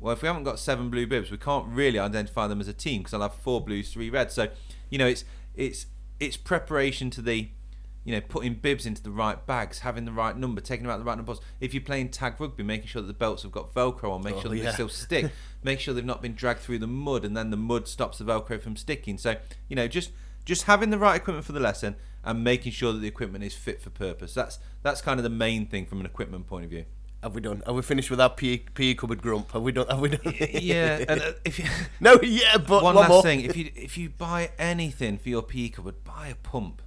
Well, 0.00 0.12
if 0.12 0.22
we 0.22 0.26
haven't 0.26 0.42
got 0.42 0.58
seven 0.58 0.90
blue 0.90 1.06
bibs, 1.06 1.30
we 1.30 1.36
can't 1.36 1.66
really 1.68 1.98
identify 1.98 2.48
them 2.48 2.60
as 2.60 2.66
a 2.66 2.72
team 2.72 3.02
because 3.02 3.14
I'll 3.14 3.22
have 3.22 3.34
four 3.34 3.60
blues, 3.60 3.92
three 3.92 4.10
reds. 4.10 4.34
So, 4.34 4.48
you 4.90 4.98
know, 4.98 5.06
it's 5.06 5.24
it's 5.54 5.86
it's 6.20 6.36
preparation 6.36 7.10
to 7.10 7.22
the, 7.22 7.48
you 8.04 8.12
know, 8.14 8.20
putting 8.20 8.54
bibs 8.54 8.86
into 8.86 9.02
the 9.02 9.10
right 9.10 9.44
bags, 9.46 9.80
having 9.80 10.04
the 10.04 10.12
right 10.12 10.36
number, 10.36 10.60
taking 10.60 10.84
them 10.86 10.92
out 10.92 10.98
the 10.98 11.04
right 11.04 11.16
numbers. 11.16 11.40
If 11.60 11.74
you're 11.74 11.82
playing 11.82 12.10
tag 12.10 12.40
rugby, 12.40 12.62
making 12.62 12.88
sure 12.88 13.02
that 13.02 13.08
the 13.08 13.14
belts 13.14 13.42
have 13.42 13.52
got 13.52 13.74
Velcro 13.74 14.10
on, 14.12 14.22
make 14.22 14.34
Oh, 14.36 14.40
sure 14.42 14.50
that 14.50 14.56
yeah. 14.56 14.64
they 14.64 14.72
still 14.72 14.88
stick, 14.88 15.30
make 15.62 15.80
sure 15.80 15.94
they've 15.94 16.04
not 16.04 16.22
been 16.22 16.34
dragged 16.34 16.60
through 16.60 16.78
the 16.78 16.86
mud, 16.86 17.24
and 17.24 17.36
then 17.36 17.50
the 17.50 17.56
mud 17.56 17.86
stops 17.88 18.18
the 18.18 18.24
Velcro 18.24 18.60
from 18.60 18.76
sticking. 18.76 19.18
So, 19.18 19.36
you 19.68 19.76
know, 19.76 19.88
just 19.88 20.10
just 20.44 20.64
having 20.64 20.90
the 20.90 20.98
right 20.98 21.16
equipment 21.16 21.46
for 21.46 21.52
the 21.52 21.60
lesson 21.60 21.94
and 22.24 22.42
making 22.42 22.72
sure 22.72 22.92
that 22.92 22.98
the 22.98 23.06
equipment 23.08 23.44
is 23.44 23.54
fit 23.54 23.80
for 23.80 23.90
purpose. 23.90 24.34
That's 24.34 24.58
that's 24.82 25.00
kind 25.00 25.18
of 25.20 25.24
the 25.24 25.30
main 25.30 25.66
thing 25.66 25.86
from 25.86 26.00
an 26.00 26.06
equipment 26.06 26.46
point 26.46 26.64
of 26.64 26.70
view. 26.70 26.84
Have 27.22 27.34
we 27.36 27.40
done? 27.40 27.62
Have 27.66 27.74
we 27.76 27.82
finished 27.82 28.10
with 28.10 28.20
our 28.20 28.30
PE, 28.30 28.58
PE 28.74 28.94
cupboard 28.94 29.22
grump? 29.22 29.52
Have 29.52 29.62
we 29.62 29.70
done? 29.70 29.86
Have 29.88 30.00
we 30.00 30.08
done? 30.08 30.34
Yeah, 30.52 31.04
and 31.08 31.20
uh, 31.22 31.32
if 31.44 31.58
you, 31.58 31.66
no, 32.00 32.18
yeah, 32.20 32.56
but 32.58 32.82
one 32.82 32.96
one, 32.96 32.96
last 32.96 33.08
more. 33.10 33.22
thing, 33.22 33.42
if 33.42 33.56
you 33.56 33.70
if 33.76 33.96
you 33.96 34.10
buy 34.10 34.50
anything 34.58 35.18
for 35.18 35.28
your 35.28 35.42
PE 35.42 35.68
cupboard, 35.68 36.02
buy 36.02 36.28
a 36.28 36.34
pump. 36.34 36.82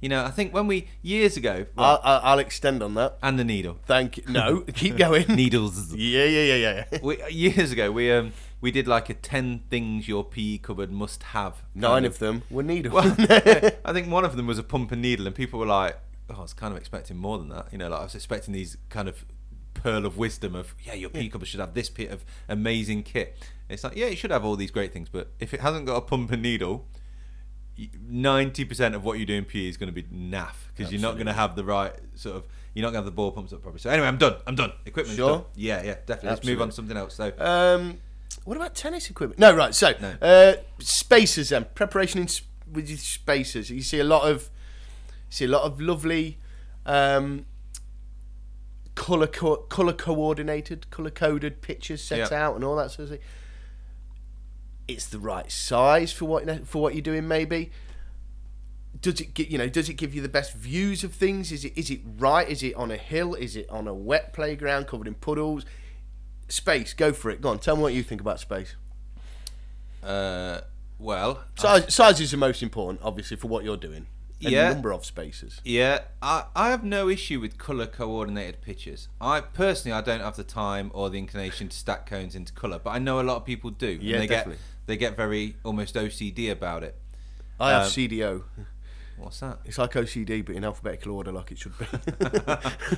You 0.00 0.08
know, 0.08 0.24
I 0.24 0.30
think 0.30 0.54
when 0.54 0.66
we 0.66 0.88
years 1.02 1.36
ago, 1.36 1.66
I'll, 1.76 2.00
I'll 2.02 2.20
I'll 2.24 2.38
extend 2.38 2.82
on 2.82 2.94
that. 2.94 3.18
and 3.22 3.38
the 3.38 3.44
needle, 3.44 3.76
Thank 3.84 4.16
you. 4.16 4.22
No, 4.28 4.60
keep 4.74 4.96
going. 4.96 5.26
needles. 5.28 5.94
Yeah, 5.94 6.24
yeah, 6.24 6.54
yeah, 6.54 6.84
yeah. 6.90 6.98
we, 7.02 7.22
years 7.30 7.70
ago, 7.70 7.92
we 7.92 8.10
um 8.10 8.32
we 8.62 8.70
did 8.70 8.88
like 8.88 9.10
a 9.10 9.14
ten 9.14 9.58
things 9.68 10.08
your 10.08 10.24
PE 10.24 10.56
cupboard 10.58 10.90
must 10.90 11.22
have. 11.22 11.62
Nine 11.74 12.06
of 12.06 12.18
them 12.18 12.44
were 12.50 12.62
needles. 12.62 12.94
Well, 12.94 13.14
I 13.84 13.92
think 13.92 14.10
one 14.10 14.24
of 14.24 14.36
them 14.36 14.46
was 14.46 14.58
a 14.58 14.62
pump 14.62 14.90
and 14.90 15.02
needle, 15.02 15.26
and 15.26 15.36
people 15.36 15.60
were 15.60 15.66
like, 15.66 15.98
"Oh, 16.30 16.36
I 16.38 16.40
was 16.40 16.54
kind 16.54 16.72
of 16.72 16.78
expecting 16.78 17.18
more 17.18 17.36
than 17.36 17.50
that." 17.50 17.66
You 17.70 17.76
know, 17.76 17.90
like 17.90 18.00
I 18.00 18.04
was 18.04 18.14
expecting 18.14 18.54
these 18.54 18.78
kind 18.88 19.06
of 19.06 19.26
pearl 19.82 20.06
of 20.06 20.16
wisdom 20.16 20.54
of, 20.54 20.74
"Yeah, 20.84 20.94
your 20.94 21.10
PE 21.10 21.28
cupboard 21.28 21.48
should 21.48 21.60
have 21.60 21.74
this 21.74 21.88
bit 21.90 22.10
of 22.10 22.24
amazing 22.48 23.02
kit." 23.02 23.36
It's 23.68 23.84
like, 23.84 23.96
yeah, 23.96 24.06
it 24.06 24.16
should 24.18 24.30
have 24.32 24.44
all 24.44 24.56
these 24.56 24.70
great 24.72 24.92
things, 24.92 25.08
but 25.08 25.32
if 25.38 25.54
it 25.54 25.60
hasn't 25.60 25.86
got 25.86 25.96
a 25.96 26.00
pump 26.00 26.32
and 26.32 26.42
needle, 26.42 26.86
ninety 28.08 28.64
percent 28.64 28.94
of 28.94 29.04
what 29.04 29.18
you 29.18 29.26
do 29.26 29.34
in 29.34 29.44
PE 29.44 29.68
is 29.68 29.76
going 29.76 29.92
to 29.92 29.92
be 29.92 30.02
naff 30.04 30.54
because 30.74 30.92
you're 30.92 31.00
not 31.00 31.14
going 31.14 31.26
to 31.26 31.32
have 31.32 31.56
the 31.56 31.64
right 31.64 31.94
sort 32.14 32.36
of. 32.36 32.46
You're 32.74 32.82
not 32.84 32.90
going 32.92 33.02
to 33.02 33.06
have 33.06 33.12
the 33.12 33.16
ball 33.16 33.32
pumps 33.32 33.52
up 33.52 33.62
properly. 33.62 33.80
So 33.80 33.90
anyway, 33.90 34.06
I'm 34.06 34.16
done. 34.18 34.36
I'm 34.46 34.54
done. 34.54 34.72
Equipment. 34.86 35.16
Sure? 35.16 35.38
Done. 35.38 35.44
Yeah, 35.56 35.82
yeah, 35.82 35.94
definitely. 36.06 36.28
Let's 36.30 36.46
move 36.46 36.60
on 36.62 36.68
to 36.68 36.74
something 36.74 36.96
else. 36.96 37.14
So 37.16 37.32
Um, 37.38 37.98
what 38.44 38.56
about 38.56 38.76
tennis 38.76 39.10
equipment? 39.10 39.40
No, 39.40 39.52
right. 39.56 39.74
So 39.74 39.92
No. 40.00 40.10
uh, 40.22 40.54
spacers 40.78 41.48
then 41.48 41.66
preparation 41.74 42.20
in, 42.20 42.26
s- 42.26 42.42
with 42.70 42.88
your 42.88 42.98
spacers. 42.98 43.70
You 43.70 43.82
see 43.82 43.98
a 43.98 44.04
lot 44.04 44.30
of 44.30 44.50
see 45.28 45.46
a 45.46 45.48
lot 45.48 45.62
of 45.62 45.80
lovely 45.80 46.38
um, 46.86 47.44
color 49.00 49.26
co- 49.26 49.56
color 49.68 49.94
coordinated, 49.94 50.90
color 50.90 51.08
coded 51.10 51.62
pictures 51.62 52.02
set 52.02 52.30
Yeah. 52.30 52.44
out 52.46 52.54
and 52.54 52.62
all 52.62 52.76
that 52.76 52.90
sort 52.90 53.04
of 53.04 53.08
thing. 53.10 53.26
It's 54.86 55.06
the 55.06 55.18
right 55.18 55.50
size 55.50 56.12
for 56.12 56.26
what 56.26 56.66
for 56.66 56.82
what 56.82 56.94
you're 56.94 57.00
doing, 57.02 57.26
maybe. 57.26 57.70
Does 59.00 59.20
it 59.20 59.32
get 59.32 59.48
you 59.48 59.56
know? 59.56 59.68
Does 59.70 59.88
it 59.88 59.94
give 59.94 60.14
you 60.14 60.20
the 60.20 60.28
best 60.28 60.52
views 60.52 61.02
of 61.02 61.14
things? 61.14 61.50
Is 61.50 61.64
it 61.64 61.72
is 61.78 61.90
it 61.90 62.00
right? 62.18 62.46
Is 62.46 62.62
it 62.62 62.74
on 62.74 62.90
a 62.90 62.98
hill? 62.98 63.34
Is 63.34 63.56
it 63.56 63.70
on 63.70 63.88
a 63.88 63.94
wet 63.94 64.34
playground 64.34 64.86
covered 64.86 65.06
in 65.06 65.14
puddles? 65.14 65.64
Space, 66.48 66.92
go 66.92 67.12
for 67.14 67.30
it. 67.30 67.40
Go 67.40 67.48
on, 67.48 67.58
tell 67.58 67.76
me 67.76 67.82
what 67.82 67.94
you 67.94 68.02
think 68.02 68.20
about 68.20 68.38
space. 68.40 68.74
uh, 70.02 70.60
well, 70.98 71.44
Size, 71.56 71.94
size 71.94 72.20
is 72.20 72.32
the 72.32 72.36
most 72.36 72.62
important, 72.62 73.00
obviously, 73.02 73.36
for 73.38 73.48
what 73.48 73.64
you're 73.64 73.76
doing. 73.78 74.06
Yeah. 74.48 74.72
number 74.72 74.92
of 74.92 75.04
spaces. 75.04 75.60
Yeah, 75.64 76.00
I, 76.22 76.44
I 76.56 76.70
have 76.70 76.82
no 76.82 77.08
issue 77.08 77.40
with 77.40 77.58
colour 77.58 77.86
coordinated 77.86 78.60
pictures. 78.62 79.08
I 79.20 79.40
personally 79.42 79.92
I 79.96 80.00
don't 80.00 80.20
have 80.20 80.36
the 80.36 80.44
time 80.44 80.90
or 80.94 81.10
the 81.10 81.18
inclination 81.18 81.68
to 81.68 81.76
stack 81.76 82.06
cones 82.06 82.34
into 82.34 82.52
colour, 82.52 82.78
but 82.82 82.90
I 82.90 82.98
know 82.98 83.20
a 83.20 83.22
lot 83.22 83.36
of 83.36 83.44
people 83.44 83.70
do. 83.70 83.88
and 83.92 84.02
Yeah, 84.02 84.18
they 84.18 84.26
definitely. 84.26 84.54
get 84.54 84.86
they 84.86 84.96
get 84.96 85.16
very 85.16 85.56
almost 85.64 85.94
OCD 85.94 86.50
about 86.50 86.82
it. 86.84 86.96
I 87.60 87.72
have 87.72 87.82
Um, 87.82 87.88
CDO. 87.88 88.42
What's 89.18 89.40
that? 89.40 89.58
It's 89.66 89.76
like 89.76 89.92
OCD, 89.92 90.44
but 90.46 90.56
in 90.56 90.64
alphabetical 90.64 91.12
order, 91.12 91.30
like 91.30 91.52
it 91.52 91.58
should 91.58 91.76
be. 91.78 91.84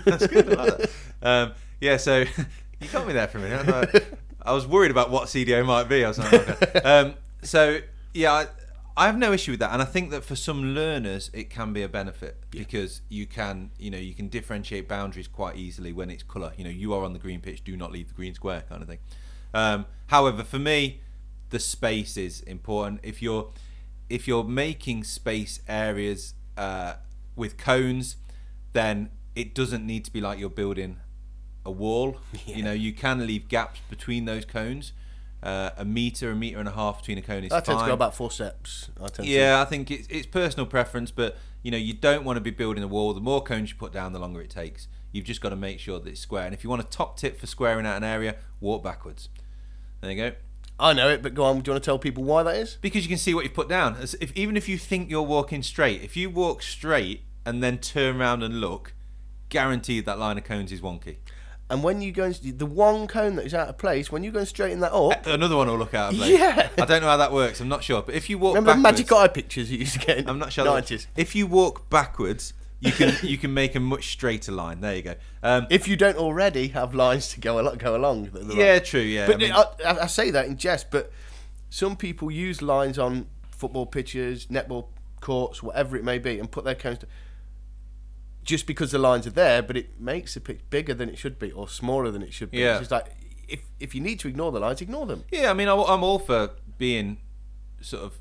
That's 0.05 0.27
good. 0.29 0.57
I 0.57 0.65
like 0.65 0.79
that. 0.79 0.91
Um, 1.23 1.53
yeah, 1.81 1.97
so 1.97 2.21
you 2.81 2.89
got 2.93 3.07
me 3.07 3.13
there 3.13 3.27
for 3.27 3.39
a 3.39 3.41
minute. 3.41 3.69
I, 4.45 4.51
I 4.51 4.53
was 4.53 4.67
worried 4.67 4.91
about 4.93 5.11
what 5.11 5.25
CDO 5.29 5.65
might 5.67 5.89
be. 5.89 6.05
I 6.05 6.09
was 6.09 6.19
like, 6.19 6.33
okay. 6.33 6.81
um, 6.85 7.15
so 7.43 7.81
yeah, 8.15 8.33
I, 8.33 8.47
I 8.97 9.07
have 9.07 9.17
no 9.17 9.33
issue 9.33 9.53
with 9.53 9.61
that, 9.61 9.73
and 9.73 9.81
I 9.81 9.87
think 9.87 10.11
that 10.11 10.23
for 10.23 10.37
some 10.37 10.75
learners 10.75 11.31
it 11.33 11.49
can 11.49 11.73
be 11.73 11.83
a 11.83 11.89
benefit 11.89 12.37
because 12.51 13.01
you 13.09 13.27
can, 13.27 13.71
you 13.79 13.91
know, 13.91 13.99
you 13.99 14.15
can 14.15 14.29
differentiate 14.29 14.87
boundaries 14.87 15.29
quite 15.29 15.57
easily 15.57 15.93
when 15.93 16.11
it's 16.11 16.23
colour. 16.23 16.53
You 16.57 16.65
know, 16.65 16.71
you 16.71 16.93
are 16.93 17.03
on 17.03 17.13
the 17.15 17.19
green 17.19 17.41
pitch, 17.41 17.65
do 17.65 17.77
not 17.77 17.91
leave 17.91 18.09
the 18.09 18.15
green 18.15 18.35
square, 18.35 18.65
kind 18.69 18.83
of 18.83 18.89
thing. 18.89 18.99
Um, 19.55 19.87
however, 20.09 20.45
for 20.45 20.59
me, 20.59 21.01
the 21.51 21.59
space 21.59 22.17
is 22.17 22.41
important. 22.43 23.01
If 23.03 23.23
you're 23.23 23.51
if 24.11 24.29
you're 24.29 24.45
making 24.45 25.05
space 25.05 25.61
areas 25.67 26.35
uh, 26.59 26.95
with 27.35 27.57
cones, 27.57 28.17
then 28.75 29.11
it 29.35 29.55
doesn't 29.55 29.87
need 29.87 30.05
to 30.05 30.13
be 30.13 30.21
like 30.21 30.39
you're 30.39 30.51
building 30.51 30.99
a 31.65 31.71
wall. 31.71 32.19
You 32.47 32.63
know, 32.63 32.73
you 32.73 32.93
can 32.93 33.27
leave 33.27 33.49
gaps 33.49 33.81
between 33.89 34.27
those 34.27 34.45
cones. 34.45 34.93
Uh, 35.43 35.71
a 35.77 35.85
meter, 35.85 36.31
a 36.31 36.37
meter 36.37 36.61
and 36.61 36.69
a 36.69 36.73
half 36.73 36.99
between 36.99 37.19
a 37.19 37.23
cone 37.23 37.43
is 37.43 37.51
I 37.51 37.59
tend 37.59 37.79
fine. 37.79 37.87
to 37.87 37.91
go 37.91 37.95
about 37.95 38.15
four 38.15 38.31
steps. 38.31 38.91
I 39.03 39.09
tend 39.09 39.27
Yeah, 39.27 39.61
I 39.61 39.65
think 39.65 39.91
it's, 39.91 40.07
it's 40.09 40.27
personal 40.27 40.67
preference, 40.67 41.11
but 41.11 41.37
you 41.63 41.73
know 41.73 41.77
you 41.77 41.95
don't 41.95 42.25
want 42.25 42.37
to 42.37 42.41
be 42.41 42.53
building 42.53 42.85
a 42.85 42.87
wall. 42.87 43.13
The 43.13 43.21
more 43.21 43.43
cones 43.43 43.71
you 43.71 43.77
put 43.77 43.93
down, 43.93 44.13
the 44.13 44.21
longer 44.21 44.41
it 44.41 44.51
takes. 44.51 44.87
You've 45.11 45.25
just 45.25 45.41
got 45.41 45.49
to 45.49 45.57
make 45.57 45.81
sure 45.81 45.99
that 45.99 46.09
it's 46.09 46.21
square. 46.21 46.45
And 46.45 46.55
if 46.55 46.63
you 46.63 46.71
want 46.71 46.81
a 46.83 46.87
top 46.87 47.17
tip 47.17 47.41
for 47.41 47.47
squaring 47.47 47.87
out 47.87 47.97
an 47.97 48.05
area, 48.05 48.37
walk 48.61 48.85
backwards. 48.85 49.29
There 50.01 50.11
you 50.11 50.17
go. 50.17 50.33
I 50.79 50.93
know 50.93 51.09
it, 51.09 51.23
but 51.23 51.35
go 51.35 51.45
on. 51.45 51.61
Do 51.61 51.71
you 51.71 51.75
want 51.75 51.83
to 51.83 51.87
tell 51.87 51.99
people 51.99 52.25
why 52.25 52.43
that 52.43 52.57
is? 52.57 52.79
Because 52.81 53.05
you 53.05 53.09
can 53.09 53.19
see 53.19 53.35
what 53.35 53.45
you've 53.45 53.55
put 53.55 53.69
down. 53.69 53.97
If 54.21 54.33
even 54.37 54.57
if 54.57 54.69
you 54.69 54.79
think 54.79 55.11
you're 55.11 55.23
walking 55.23 55.63
straight, 55.63 56.03
if 56.03 56.17
you 56.17 56.31
walk 56.31 56.63
straight 56.63 57.23
and 57.45 57.63
then 57.63 57.79
turn 57.79 58.21
around 58.21 58.43
and 58.43 58.61
look, 58.61 58.95
guaranteed 59.49 60.07
that 60.07 60.19
line 60.19 60.39
of 60.39 60.45
cones 60.45 60.73
is 60.73 60.81
wonky. 60.81 61.17
And 61.73 61.83
when 61.83 62.03
you 62.03 62.13
go, 62.13 62.25
and, 62.25 62.35
the 62.35 62.67
one 62.67 63.07
cone 63.07 63.37
that 63.37 63.47
is 63.47 63.55
out 63.55 63.69
of 63.69 63.79
place, 63.79 64.13
when 64.13 64.23
you 64.23 64.31
go 64.31 64.41
and 64.41 64.49
straighten 64.49 64.81
that 64.81 64.93
up, 64.93 65.27
Another 65.27 65.57
one 65.57 65.69
will 65.69 65.79
look 65.79 65.95
out 65.95 66.13
of 66.13 66.19
place. 66.19 66.39
Yeah. 66.39 66.69
I 66.79 66.85
don't 66.85 67.01
know 67.01 67.09
how 67.09 67.17
that 67.17 67.33
works. 67.33 67.61
I'm 67.61 67.69
not 67.69 67.83
sure. 67.83 68.03
But 68.03 68.15
if 68.15 68.29
you 68.29 68.37
walk 68.39 68.57
remember 68.57 68.75
backwards, 68.83 68.99
magic 69.01 69.13
eye 69.13 69.29
pictures 69.29 69.73
you 69.73 69.79
used 69.79 69.95
to 69.95 70.07
get 70.07 70.29
I'm 70.29 70.39
not 70.39 70.53
sure. 70.53 70.65
that- 70.65 70.85
90s? 70.85 71.07
If 71.17 71.35
you 71.35 71.47
walk 71.47 71.89
backwards, 71.89 72.53
you 72.81 72.93
can 72.93 73.15
you 73.23 73.39
can 73.39 73.55
make 73.55 73.75
a 73.75 73.81
much 73.81 74.13
straighter 74.13 74.53
line. 74.53 74.81
There 74.83 74.95
you 74.95 75.03
go. 75.03 75.15
Um, 75.43 75.67
If 75.71 75.89
you 75.89 75.97
don't 75.97 76.19
already 76.19 76.69
have 76.69 76.95
lines 76.95 77.29
to 77.31 77.41
go 77.41 77.59
al- 77.59 77.77
go 77.77 77.97
along. 77.97 78.25
that 78.33 78.43
are 78.43 78.45
the 78.45 78.55
yeah, 78.55 78.73
right- 78.73 78.85
true. 78.85 79.01
Yeah, 79.01 79.27
But 79.27 79.37
I 79.37 79.39
mean- 79.39 79.53
I, 79.53 79.65
I 80.03 80.07
say 80.09 80.31
that 80.31 80.47
in 80.47 80.57
jest, 80.59 80.91
but 80.91 81.11
some 81.71 81.97
people 81.97 82.31
use 82.31 82.61
lines 82.61 82.99
on 82.99 83.29
football 83.51 83.87
pitches, 83.87 84.47
netball 84.49 84.89
courts, 85.21 85.63
whatever 85.63 85.97
it 85.97 86.05
may 86.05 86.19
be, 86.19 86.39
and 86.39 86.51
put 86.51 86.65
their 86.65 86.75
cones 86.75 86.99
to, 86.99 87.07
just 88.45 88.67
because 88.67 88.91
the 88.91 88.99
lines 88.99 89.27
are 89.27 89.31
there, 89.31 89.63
but 89.63 89.77
it 89.77 90.01
makes 90.01 90.35
the 90.35 90.41
pitch 90.41 90.61
bigger 90.71 90.95
than 90.95 91.09
it 91.09 91.17
should 91.19 91.39
be 91.39 91.51
or 91.53 91.69
smaller 91.69 92.11
than 92.11 92.23
it 92.23 92.33
should 92.33 92.51
be. 92.51 92.59
Yeah. 92.59 92.73
It's 92.73 92.81
just 92.81 92.91
like 92.91 93.15
if 93.49 93.61
if 93.81 93.95
you 93.95 94.01
need 94.01 94.19
to 94.21 94.29
ignore 94.29 94.51
the 94.53 94.61
lines, 94.61 94.81
ignore 94.81 95.07
them. 95.07 95.25
Yeah, 95.31 95.51
I 95.51 95.55
mean, 95.55 95.69
I- 95.69 95.75
I'm 95.75 96.03
all 96.03 96.19
for 96.19 96.51
being 96.79 97.19
sort 97.81 98.03
of 98.05 98.19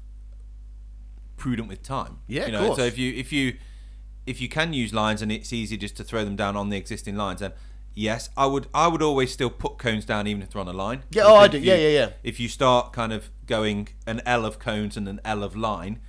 prudent 1.38 1.68
with 1.68 1.82
time. 1.84 2.20
Yeah, 2.28 2.48
you 2.48 2.56
of 2.56 2.66
course. 2.66 2.78
So 2.80 2.84
if 2.86 2.98
you 2.98 3.14
if 3.14 3.32
you 3.32 3.58
if 4.26 4.40
you 4.40 4.48
can 4.50 4.74
use 4.74 4.94
lines 4.94 5.22
and 5.22 5.32
it's 5.32 5.52
easy 5.52 5.78
just 5.78 5.98
to 5.98 6.04
throw 6.04 6.24
them 6.24 6.36
down 6.36 6.56
on 6.56 6.70
the 6.70 6.78
existing 6.78 7.16
lines, 7.16 7.40
then 7.40 7.54
yes, 7.94 8.30
I 8.38 8.46
would 8.46 8.68
I 8.74 8.88
would 8.88 9.02
always 9.02 9.32
still 9.32 9.50
put 9.50 9.78
cones 9.78 10.06
down 10.06 10.28
even 10.28 10.42
if 10.44 10.52
they're 10.52 10.62
on 10.62 10.68
a 10.68 10.74
line. 10.74 11.04
Yeah, 11.12 11.24
oh, 11.26 11.36
I 11.36 11.48
do. 11.48 11.58
if 11.58 11.64
Yeah, 11.64 11.76
yeah, 11.76 11.88
yeah. 11.90 12.10
If 12.24 12.40
you 12.40 12.48
start 12.48 12.94
kind 12.94 13.12
of 13.14 13.30
going 13.48 13.90
an 14.06 14.22
L 14.26 14.46
of 14.46 14.60
cones 14.60 14.98
and 14.98 15.08
an 15.08 15.20
L 15.26 15.44
of 15.44 15.56
line. 15.56 16.00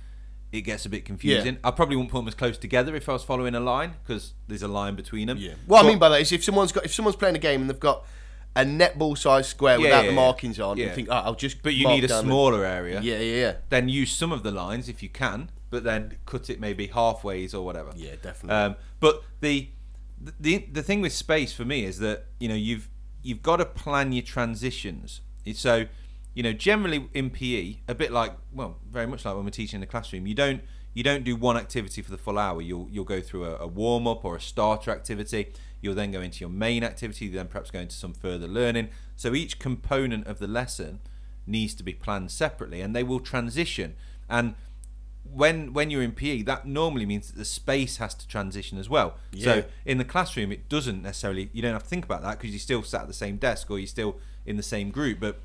It 0.53 0.61
gets 0.61 0.85
a 0.85 0.89
bit 0.89 1.03
confusing. 1.03 1.57
I 1.63 1.71
probably 1.71 1.95
wouldn't 1.95 2.11
put 2.11 2.19
them 2.19 2.27
as 2.27 2.35
close 2.35 2.59
together 2.59 2.95
if 2.95 3.09
I 3.09 3.13
was 3.13 3.23
following 3.23 3.55
a 3.55 3.59
line 3.59 3.95
because 4.03 4.33
there's 4.47 4.61
a 4.61 4.67
line 4.67 4.95
between 4.95 5.27
them. 5.27 5.39
What 5.65 5.83
I 5.83 5.87
mean 5.87 5.97
by 5.97 6.09
that 6.09 6.21
is 6.21 6.31
if 6.31 6.43
someone's 6.43 6.71
got 6.71 6.85
if 6.85 6.93
someone's 6.93 7.15
playing 7.15 7.35
a 7.35 7.39
game 7.39 7.61
and 7.61 7.69
they've 7.69 7.79
got 7.79 8.05
a 8.55 8.63
netball 8.63 9.17
size 9.17 9.47
square 9.47 9.77
Yeah, 9.77 9.83
without 9.83 10.03
yeah, 10.03 10.09
the 10.11 10.15
yeah. 10.15 10.21
markings 10.21 10.59
on, 10.59 10.77
you 10.77 10.89
think, 10.91 11.07
oh, 11.09 11.15
I'll 11.15 11.33
just. 11.35 11.63
but 11.63 11.73
you 11.73 11.87
need 11.87 12.03
a 12.03 12.21
smaller 12.21 12.63
area. 12.63 13.01
Yeah, 13.01 13.17
yeah, 13.17 13.35
yeah. 13.35 13.53
then 13.69 13.89
use 13.89 14.11
some 14.11 14.31
of 14.31 14.43
the 14.43 14.51
lines 14.51 14.87
if 14.87 15.01
you 15.01 15.09
can, 15.09 15.49
but 15.71 15.83
then 15.83 16.17
cut 16.27 16.51
it 16.51 16.59
maybe 16.59 16.87
halfways 16.87 17.55
or 17.55 17.61
whatever. 17.63 17.91
Yeah, 17.95 18.15
definitely. 18.21 18.55
Um, 18.55 18.75
but 18.99 19.23
the 19.41 19.69
the 20.39 20.67
the 20.71 20.83
thing 20.83 21.01
with 21.01 21.13
space 21.13 21.51
for 21.51 21.65
me 21.65 21.83
is 21.83 21.97
that 21.97 22.25
you 22.39 22.47
know 22.47 22.53
you've 22.53 22.89
you've 23.23 23.41
got 23.41 23.55
to 23.55 23.65
plan 23.65 24.11
your 24.11 24.23
transitions. 24.23 25.21
So 25.55 25.87
you 26.33 26.43
know 26.43 26.53
generally 26.53 27.09
in 27.13 27.29
PE, 27.29 27.77
a 27.87 27.95
bit 27.95 28.11
like 28.11 28.33
well, 28.53 28.77
very 28.89 29.07
much 29.07 29.25
like 29.25 29.35
when 29.35 29.45
we're 29.45 29.51
teaching 29.51 29.77
in 29.77 29.81
the 29.81 29.87
classroom, 29.87 30.27
you 30.27 30.35
don't 30.35 30.61
you 30.93 31.03
don't 31.03 31.23
do 31.23 31.35
one 31.35 31.57
activity 31.57 32.01
for 32.01 32.11
the 32.11 32.17
full 32.17 32.37
hour. 32.37 32.61
You'll 32.61 32.87
you'll 32.91 33.03
go 33.03 33.21
through 33.21 33.45
a, 33.45 33.57
a 33.57 33.67
warm 33.67 34.07
up 34.07 34.23
or 34.23 34.35
a 34.35 34.41
starter 34.41 34.91
activity. 34.91 35.51
You'll 35.81 35.95
then 35.95 36.11
go 36.11 36.21
into 36.21 36.39
your 36.39 36.49
main 36.49 36.83
activity. 36.83 37.27
Then 37.27 37.47
perhaps 37.47 37.71
go 37.71 37.79
into 37.79 37.95
some 37.95 38.13
further 38.13 38.47
learning. 38.47 38.89
So 39.15 39.33
each 39.33 39.59
component 39.59 40.27
of 40.27 40.39
the 40.39 40.47
lesson 40.47 40.99
needs 41.45 41.73
to 41.75 41.83
be 41.83 41.93
planned 41.93 42.31
separately, 42.31 42.81
and 42.81 42.95
they 42.95 43.03
will 43.03 43.19
transition. 43.19 43.95
And 44.29 44.55
when 45.23 45.73
when 45.73 45.89
you're 45.89 46.03
in 46.03 46.11
PE, 46.11 46.43
that 46.43 46.67
normally 46.67 47.05
means 47.05 47.31
that 47.31 47.37
the 47.37 47.45
space 47.45 47.97
has 47.97 48.13
to 48.15 48.27
transition 48.27 48.77
as 48.77 48.89
well. 48.89 49.15
Yeah. 49.31 49.43
So 49.45 49.63
in 49.85 49.97
the 49.97 50.05
classroom, 50.05 50.51
it 50.51 50.69
doesn't 50.69 51.01
necessarily. 51.01 51.49
You 51.53 51.61
don't 51.61 51.73
have 51.73 51.83
to 51.83 51.89
think 51.89 52.05
about 52.05 52.21
that 52.21 52.37
because 52.37 52.51
you're 52.51 52.59
still 52.59 52.83
sat 52.83 53.01
at 53.01 53.07
the 53.07 53.13
same 53.13 53.37
desk 53.37 53.69
or 53.71 53.79
you're 53.79 53.87
still 53.87 54.17
in 54.45 54.57
the 54.57 54.63
same 54.63 54.91
group. 54.91 55.19
But 55.19 55.39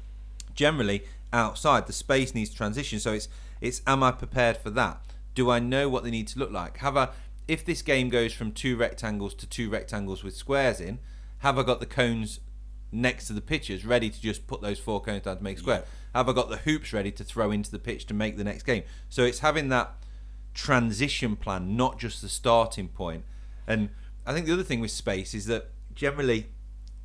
generally, 0.58 1.04
outside, 1.32 1.86
the 1.86 1.92
space 1.92 2.34
needs 2.34 2.50
to 2.50 2.56
transition. 2.56 2.98
So 2.98 3.12
it's 3.12 3.28
it's 3.60 3.80
am 3.86 4.02
I 4.02 4.10
prepared 4.10 4.56
for 4.56 4.70
that? 4.70 5.00
Do 5.34 5.50
I 5.50 5.60
know 5.60 5.88
what 5.88 6.02
they 6.02 6.10
need 6.10 6.26
to 6.28 6.38
look 6.38 6.50
like? 6.50 6.78
Have 6.78 6.96
I 6.96 7.08
if 7.46 7.64
this 7.64 7.80
game 7.80 8.08
goes 8.08 8.32
from 8.32 8.50
two 8.50 8.76
rectangles 8.76 9.34
to 9.34 9.46
two 9.46 9.70
rectangles 9.70 10.24
with 10.24 10.34
squares 10.34 10.80
in, 10.80 10.98
have 11.38 11.58
I 11.58 11.62
got 11.62 11.78
the 11.78 11.86
cones 11.86 12.40
next 12.90 13.28
to 13.28 13.32
the 13.32 13.40
pitches 13.40 13.86
ready 13.86 14.10
to 14.10 14.20
just 14.20 14.46
put 14.48 14.60
those 14.60 14.80
four 14.80 15.00
cones 15.00 15.22
down 15.22 15.38
to 15.38 15.42
make 15.42 15.58
square? 15.58 15.84
Have 16.12 16.28
I 16.28 16.32
got 16.32 16.50
the 16.50 16.56
hoops 16.56 16.92
ready 16.92 17.12
to 17.12 17.22
throw 17.22 17.52
into 17.52 17.70
the 17.70 17.78
pitch 17.78 18.06
to 18.06 18.14
make 18.14 18.36
the 18.36 18.44
next 18.44 18.64
game? 18.64 18.82
So 19.08 19.22
it's 19.22 19.38
having 19.38 19.68
that 19.68 19.94
transition 20.54 21.36
plan, 21.36 21.76
not 21.76 22.00
just 22.00 22.20
the 22.20 22.28
starting 22.28 22.88
point. 22.88 23.24
And 23.66 23.90
I 24.26 24.34
think 24.34 24.46
the 24.46 24.52
other 24.52 24.64
thing 24.64 24.80
with 24.80 24.90
space 24.90 25.34
is 25.34 25.46
that 25.46 25.70
generally 25.94 26.48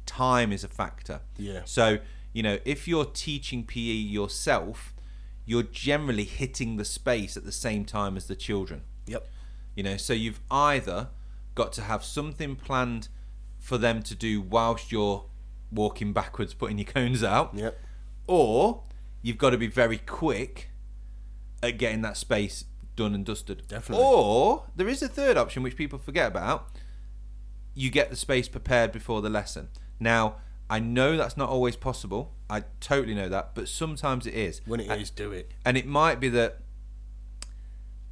time 0.05 0.51
is 0.51 0.63
a 0.63 0.67
factor. 0.67 1.22
Yeah. 1.38 1.62
So, 1.65 2.00
you 2.33 2.43
know, 2.43 2.59
if 2.65 2.87
you're 2.87 3.05
teaching 3.05 3.63
PE 3.65 3.79
yourself, 3.79 4.93
you're 5.45 5.63
generally 5.63 6.23
hitting 6.23 6.77
the 6.77 6.85
space 6.85 7.37
at 7.37 7.43
the 7.45 7.51
same 7.51 7.85
time 7.85 8.17
as 8.17 8.27
the 8.27 8.35
children. 8.35 8.81
Yep. 9.07 9.27
You 9.75 9.83
know, 9.83 9.97
so 9.97 10.13
you've 10.13 10.39
either 10.49 11.09
got 11.55 11.71
to 11.73 11.81
have 11.81 12.03
something 12.03 12.55
planned 12.55 13.07
for 13.59 13.77
them 13.77 14.01
to 14.03 14.15
do 14.15 14.41
whilst 14.41 14.91
you're 14.91 15.25
walking 15.71 16.13
backwards, 16.13 16.53
putting 16.53 16.77
your 16.77 16.85
cones 16.85 17.23
out, 17.23 17.51
Yep. 17.55 17.79
or 18.27 18.83
you've 19.21 19.37
got 19.37 19.51
to 19.51 19.57
be 19.57 19.67
very 19.67 19.97
quick 19.97 20.69
at 21.61 21.77
getting 21.77 22.01
that 22.01 22.17
space 22.17 22.65
done 22.95 23.13
and 23.15 23.25
dusted. 23.25 23.63
Definitely. 23.67 24.03
Or 24.05 24.65
there 24.75 24.87
is 24.87 25.01
a 25.01 25.07
third 25.07 25.37
option 25.37 25.63
which 25.63 25.75
people 25.75 25.97
forget 25.99 26.27
about. 26.27 26.69
You 27.73 27.89
get 27.89 28.09
the 28.09 28.15
space 28.15 28.47
prepared 28.47 28.91
before 28.91 29.21
the 29.21 29.29
lesson. 29.29 29.69
Now, 29.99 30.35
I 30.70 30.79
know 30.79 31.17
that's 31.17 31.38
not 31.38 31.50
always 31.50 31.75
possible. 31.75 32.34
I 32.50 32.63
totally 32.79 33.13
know 33.15 33.29
that, 33.29 33.53
but 33.55 33.67
sometimes 33.67 34.25
it 34.25 34.34
is. 34.34 34.62
When 34.65 34.79
it 34.79 34.89
is, 34.89 35.10
And- 35.10 35.15
do 35.15 35.32
it. 35.32 35.51
and 35.65 35.77
it 35.77 35.86
might 35.86 36.20
be 36.20 36.29
that 36.29 36.60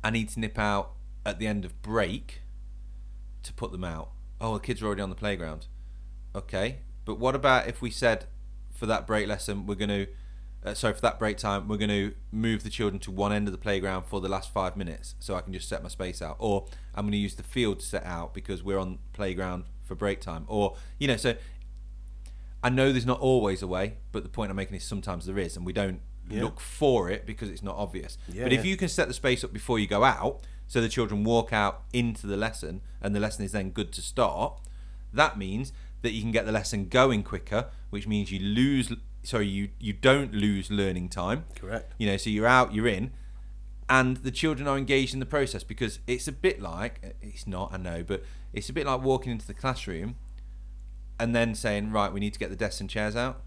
I 0.04 0.10
need 0.10 0.30
to 0.30 0.40
nip 0.40 0.58
out 0.58 0.94
at 1.26 1.40
the 1.40 1.48
end 1.48 1.66
of 1.66 1.82
break 1.82 2.42
to 3.44 3.54
put 3.54 3.72
them 3.72 3.84
out. 3.84 4.12
Oh, 4.40 4.56
the 4.56 4.60
kids 4.60 4.82
are 4.82 4.88
already 4.88 5.02
on 5.02 5.10
the 5.10 5.16
playground. 5.16 5.68
Okay, 6.36 6.80
but 7.06 7.20
what 7.20 7.36
about 7.36 7.68
if 7.68 7.82
we 7.82 7.90
said 7.92 8.26
for 8.74 8.86
that 8.88 9.06
break 9.06 9.28
lesson 9.28 9.66
we're 9.68 9.76
going 9.76 9.90
to, 9.90 10.08
uh, 10.64 10.74
sorry, 10.74 10.94
for 10.94 11.02
that 11.02 11.20
break 11.20 11.38
time 11.38 11.68
we're 11.68 11.78
going 11.78 11.90
to 11.90 12.14
move 12.32 12.64
the 12.64 12.70
children 12.70 13.00
to 13.02 13.12
one 13.12 13.32
end 13.32 13.48
of 13.48 13.52
the 13.52 13.58
playground 13.58 14.06
for 14.06 14.22
the 14.22 14.30
last 14.30 14.52
five 14.52 14.76
minutes 14.76 15.16
so 15.20 15.36
I 15.36 15.42
can 15.42 15.54
just 15.54 15.68
set 15.70 15.84
my 15.84 15.90
space 15.90 16.22
out, 16.22 16.38
or 16.40 16.68
I'm 16.96 17.06
going 17.06 17.12
to 17.12 17.18
use 17.18 17.36
the 17.36 17.44
field 17.44 17.80
to 17.82 17.86
set 17.86 18.06
out 18.06 18.34
because 18.34 18.64
we're 18.64 18.80
on 18.80 19.00
playground 19.14 19.66
for 19.84 19.94
break 19.96 20.22
time, 20.22 20.46
or 20.48 20.76
you 21.00 21.08
know, 21.08 21.18
so 21.18 21.36
I 22.64 22.70
know 22.70 22.92
there's 22.92 23.06
not 23.06 23.20
always 23.20 23.62
a 23.62 23.68
way, 23.68 23.98
but 24.12 24.24
the 24.24 24.30
point 24.30 24.50
I'm 24.52 24.56
making 24.58 24.76
is 24.76 24.84
sometimes 24.84 25.26
there 25.26 25.38
is, 25.40 25.58
and 25.58 25.66
we 25.66 25.74
don't 25.74 26.02
Yeah. 26.30 26.44
look 26.44 26.60
for 26.60 27.10
it 27.10 27.26
because 27.26 27.50
it's 27.50 27.64
not 27.64 27.76
obvious. 27.76 28.18
Yeah, 28.32 28.44
but 28.44 28.54
if 28.54 28.64
you 28.66 28.78
can 28.78 28.88
set 28.88 29.08
the 29.08 29.14
space 29.14 29.44
up 29.44 29.52
before 29.52 29.80
you 29.80 29.88
go 29.88 30.04
out, 30.04 30.42
so 30.68 30.80
the 30.80 30.90
children 30.90 31.24
walk 31.24 31.52
out 31.52 31.84
into 31.92 32.28
the 32.28 32.38
lesson, 32.38 32.82
and 33.02 33.16
the 33.16 33.20
lesson 33.20 33.44
is 33.44 33.52
then 33.52 33.72
good 33.72 33.92
to 33.94 34.02
start, 34.02 34.60
that 35.12 35.38
means 35.38 35.74
that 36.04 36.12
you 36.12 36.22
can 36.22 36.32
get 36.32 36.46
the 36.46 36.52
lesson 36.52 36.88
going 36.88 37.24
quicker, 37.24 37.68
which 37.90 38.08
means 38.08 38.32
you 38.32 38.40
lose. 38.40 38.94
Sorry, 39.24 39.48
you 39.48 39.70
you 39.80 39.94
don't 39.94 40.34
lose 40.34 40.72
learning 40.72 41.10
time. 41.10 41.46
Correct. 41.56 41.94
You 41.98 42.08
know, 42.08 42.18
so 42.18 42.30
you're 42.30 42.48
out, 42.48 42.74
you're 42.74 42.88
in, 42.88 43.12
and 43.90 44.18
the 44.18 44.32
children 44.32 44.68
are 44.68 44.78
engaged 44.78 45.14
in 45.14 45.20
the 45.20 45.26
process 45.26 45.64
because 45.64 46.00
it's 46.08 46.28
a 46.28 46.32
bit 46.32 46.62
like 46.62 47.16
it's 47.22 47.46
not, 47.46 47.74
I 47.74 47.78
know, 47.78 48.04
but 48.04 48.24
it's 48.54 48.70
a 48.70 48.74
bit 48.74 48.86
like 48.88 49.02
walking 49.02 49.32
into 49.32 49.46
the 49.46 49.54
classroom 49.54 50.16
and 51.22 51.36
then 51.36 51.56
saying, 51.56 51.92
right, 51.92 52.12
we 52.12 52.20
need 52.20 52.34
to 52.34 52.40
get 52.40 52.50
the 52.50 52.56
desks 52.56 52.82
and 52.82 52.90
chairs 52.90 53.16
out. 53.16 53.42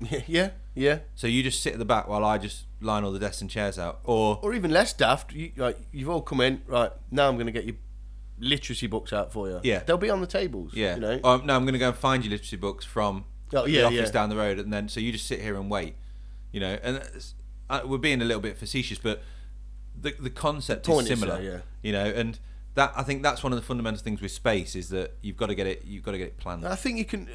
yeah, 0.26 0.50
yeah. 0.74 1.00
So 1.14 1.26
you 1.26 1.42
just 1.42 1.62
sit 1.62 1.72
at 1.72 1.78
the 1.78 1.84
back 1.84 2.06
while 2.08 2.24
I 2.24 2.38
just 2.38 2.64
line 2.80 3.02
all 3.04 3.10
the 3.12 3.18
desks 3.18 3.40
and 3.40 3.50
chairs 3.50 3.78
out, 3.78 4.00
or 4.04 4.38
Or 4.42 4.54
even 4.54 4.70
less 4.70 4.92
daft. 4.92 5.32
You, 5.32 5.50
like, 5.56 5.76
you've 5.92 6.08
all 6.08 6.22
come 6.22 6.40
in, 6.40 6.62
right? 6.66 6.92
Now 7.10 7.28
I'm 7.28 7.34
going 7.34 7.46
to 7.46 7.52
get 7.52 7.64
your 7.64 7.76
literacy 8.38 8.86
books 8.86 9.12
out 9.12 9.32
for 9.32 9.48
you. 9.48 9.60
Yeah. 9.64 9.80
they'll 9.80 9.96
be 9.98 10.10
on 10.10 10.20
the 10.20 10.26
tables. 10.28 10.72
yeah, 10.74 10.94
you 10.94 11.00
know. 11.00 11.20
or, 11.24 11.42
no, 11.42 11.56
I'm 11.56 11.64
going 11.64 11.72
to 11.72 11.78
go 11.80 11.88
and 11.88 11.96
find 11.96 12.24
your 12.24 12.30
literacy 12.30 12.56
books 12.56 12.84
from 12.84 13.24
Oh, 13.52 13.66
the 13.66 13.82
office 13.82 13.98
yeah. 13.98 14.10
down 14.12 14.28
the 14.28 14.36
road, 14.36 14.58
and 14.58 14.72
then 14.72 14.88
so 14.88 15.00
you 15.00 15.10
just 15.10 15.26
sit 15.26 15.40
here 15.40 15.56
and 15.56 15.70
wait, 15.70 15.96
you 16.52 16.60
know. 16.60 16.78
And 16.82 17.02
uh, 17.70 17.80
we're 17.86 17.96
being 17.98 18.20
a 18.20 18.24
little 18.24 18.42
bit 18.42 18.58
facetious, 18.58 18.98
but 18.98 19.22
the 20.00 20.14
the 20.20 20.30
concept 20.30 20.84
The 20.84 20.92
is 20.92 20.94
point 20.96 21.10
is 21.10 21.18
similar, 21.18 21.40
yeah. 21.42 21.58
you 21.82 21.92
know, 21.92 22.04
and. 22.04 22.38
That, 22.78 22.92
I 22.94 23.02
think 23.02 23.24
that's 23.24 23.42
one 23.42 23.52
of 23.52 23.58
the 23.58 23.64
fundamental 23.64 24.00
things 24.00 24.20
with 24.20 24.30
space 24.30 24.76
is 24.76 24.90
that 24.90 25.16
you've 25.20 25.36
got 25.36 25.46
to 25.46 25.56
get 25.56 25.66
it 25.66 25.84
you've 25.84 26.04
got 26.04 26.12
to 26.12 26.18
get 26.18 26.28
it 26.28 26.36
planned. 26.36 26.64
I 26.64 26.76
think 26.76 26.96
you 26.96 27.04
can. 27.04 27.28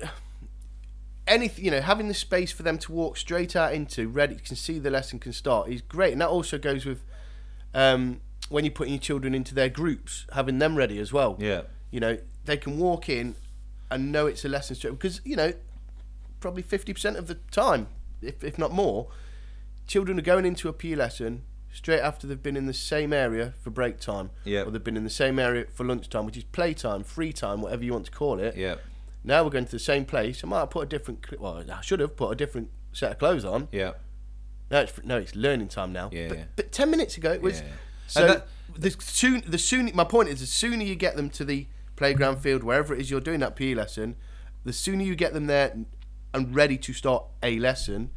Anything 1.28 1.66
you 1.66 1.72
know, 1.72 1.82
having 1.82 2.08
the 2.08 2.14
space 2.14 2.54
for 2.54 2.64
them 2.64 2.78
to 2.78 2.94
walk 2.94 3.18
straight 3.18 3.54
out 3.54 3.74
into, 3.74 4.08
ready, 4.08 4.36
you 4.36 4.40
can 4.40 4.56
see 4.56 4.80
the 4.80 4.90
lesson 4.90 5.20
can 5.20 5.34
start 5.34 5.68
is 5.68 5.82
great, 5.82 6.14
and 6.14 6.22
that 6.22 6.30
also 6.30 6.58
goes 6.58 6.86
with 6.86 7.04
um, 7.74 8.22
when 8.48 8.64
you're 8.64 8.74
putting 8.74 8.94
your 8.94 9.02
children 9.02 9.36
into 9.36 9.54
their 9.54 9.68
groups, 9.68 10.26
having 10.32 10.60
them 10.60 10.78
ready 10.78 10.98
as 10.98 11.12
well. 11.12 11.36
Yeah. 11.38 11.64
You 11.92 12.00
know, 12.00 12.20
they 12.46 12.56
can 12.56 12.78
walk 12.78 13.10
in 13.10 13.36
and 13.92 14.14
know 14.14 14.28
it's 14.28 14.46
a 14.46 14.48
lesson 14.48 14.78
straight 14.78 14.92
because 14.92 15.20
you 15.26 15.36
know, 15.36 15.52
probably 16.40 16.62
fifty 16.62 16.94
percent 16.94 17.18
of 17.18 17.28
the 17.28 17.36
time, 17.52 17.90
if 18.22 18.46
if 18.46 18.58
not 18.58 18.72
more, 18.72 19.10
children 19.88 20.18
are 20.18 20.22
going 20.22 20.46
into 20.46 20.70
a 20.70 20.74
PE 20.74 20.96
lesson 20.96 21.44
straight 21.74 22.00
after 22.00 22.26
they've 22.28 22.42
been 22.42 22.56
in 22.56 22.68
the 22.68 22.74
same 22.74 23.12
area 23.12 23.54
for 23.62 23.70
break 23.72 24.00
time, 24.00 24.30
Yeah. 24.46 24.62
or 24.62 24.72
they've 24.72 24.84
been 24.84 24.96
in 24.96 25.04
the 25.04 25.10
same 25.10 25.40
area 25.40 25.66
for 25.74 25.84
lunchtime, 25.84 26.26
which 26.26 26.38
is 26.38 26.44
playtime, 26.46 27.04
free 27.04 27.34
time, 27.34 27.62
whatever 27.62 27.84
you 27.84 27.92
want 27.92 28.06
to 28.06 28.12
call 28.12 28.40
it. 28.40 28.56
Yeah. 28.56 28.76
Now 29.24 29.44
we're 29.44 29.50
going 29.50 29.66
to 29.66 29.72
the 29.72 29.80
same 29.80 30.06
place. 30.06 30.44
I 30.44 30.48
might 30.48 30.60
have 30.60 30.70
put 30.70 30.84
a 30.84 30.86
different. 30.86 31.26
Well, 31.40 31.64
I 31.70 31.82
should 31.82 32.00
have 32.00 32.16
put 32.16 32.30
a 32.32 32.36
different 32.36 32.70
set 32.94 33.12
of 33.12 33.20
clothes 33.20 33.44
on. 33.44 33.68
Yeah. 33.72 33.94
No, 34.72 34.82
it's 34.82 34.94
no, 35.04 35.18
it's 35.18 35.36
learning 35.36 35.68
time 35.70 35.92
now. 35.92 36.10
Yeah, 36.14 36.28
but, 36.30 36.38
yeah. 36.38 36.44
but 36.56 36.72
ten 36.72 36.90
minutes 36.92 37.18
ago 37.18 37.32
it 37.32 37.42
was. 37.42 37.62
Yeah. 37.62 37.68
So 38.08 38.28
that- 38.28 38.48
the 38.78 38.90
soon, 39.00 39.44
the 39.48 39.58
soon. 39.58 39.92
My 39.94 40.04
point 40.04 40.30
is, 40.30 40.40
the 40.40 40.46
sooner 40.46 40.84
you 40.84 40.96
get 40.96 41.16
them 41.16 41.30
to 41.32 41.46
the 41.46 41.68
playground 41.96 42.38
field, 42.38 42.64
wherever 42.64 42.94
it 42.94 43.00
is 43.02 43.12
you're 43.12 43.22
doing 43.22 43.40
that 43.42 43.56
PE 43.56 43.76
lesson, 43.76 44.16
the 44.64 44.74
sooner 44.74 45.04
you 45.04 45.16
get 45.16 45.34
them 45.34 45.46
there 45.48 45.76
and 46.34 46.56
ready 46.56 46.78
to 46.78 46.92
start 46.94 47.26
a 47.44 47.60
lesson, 47.60 48.10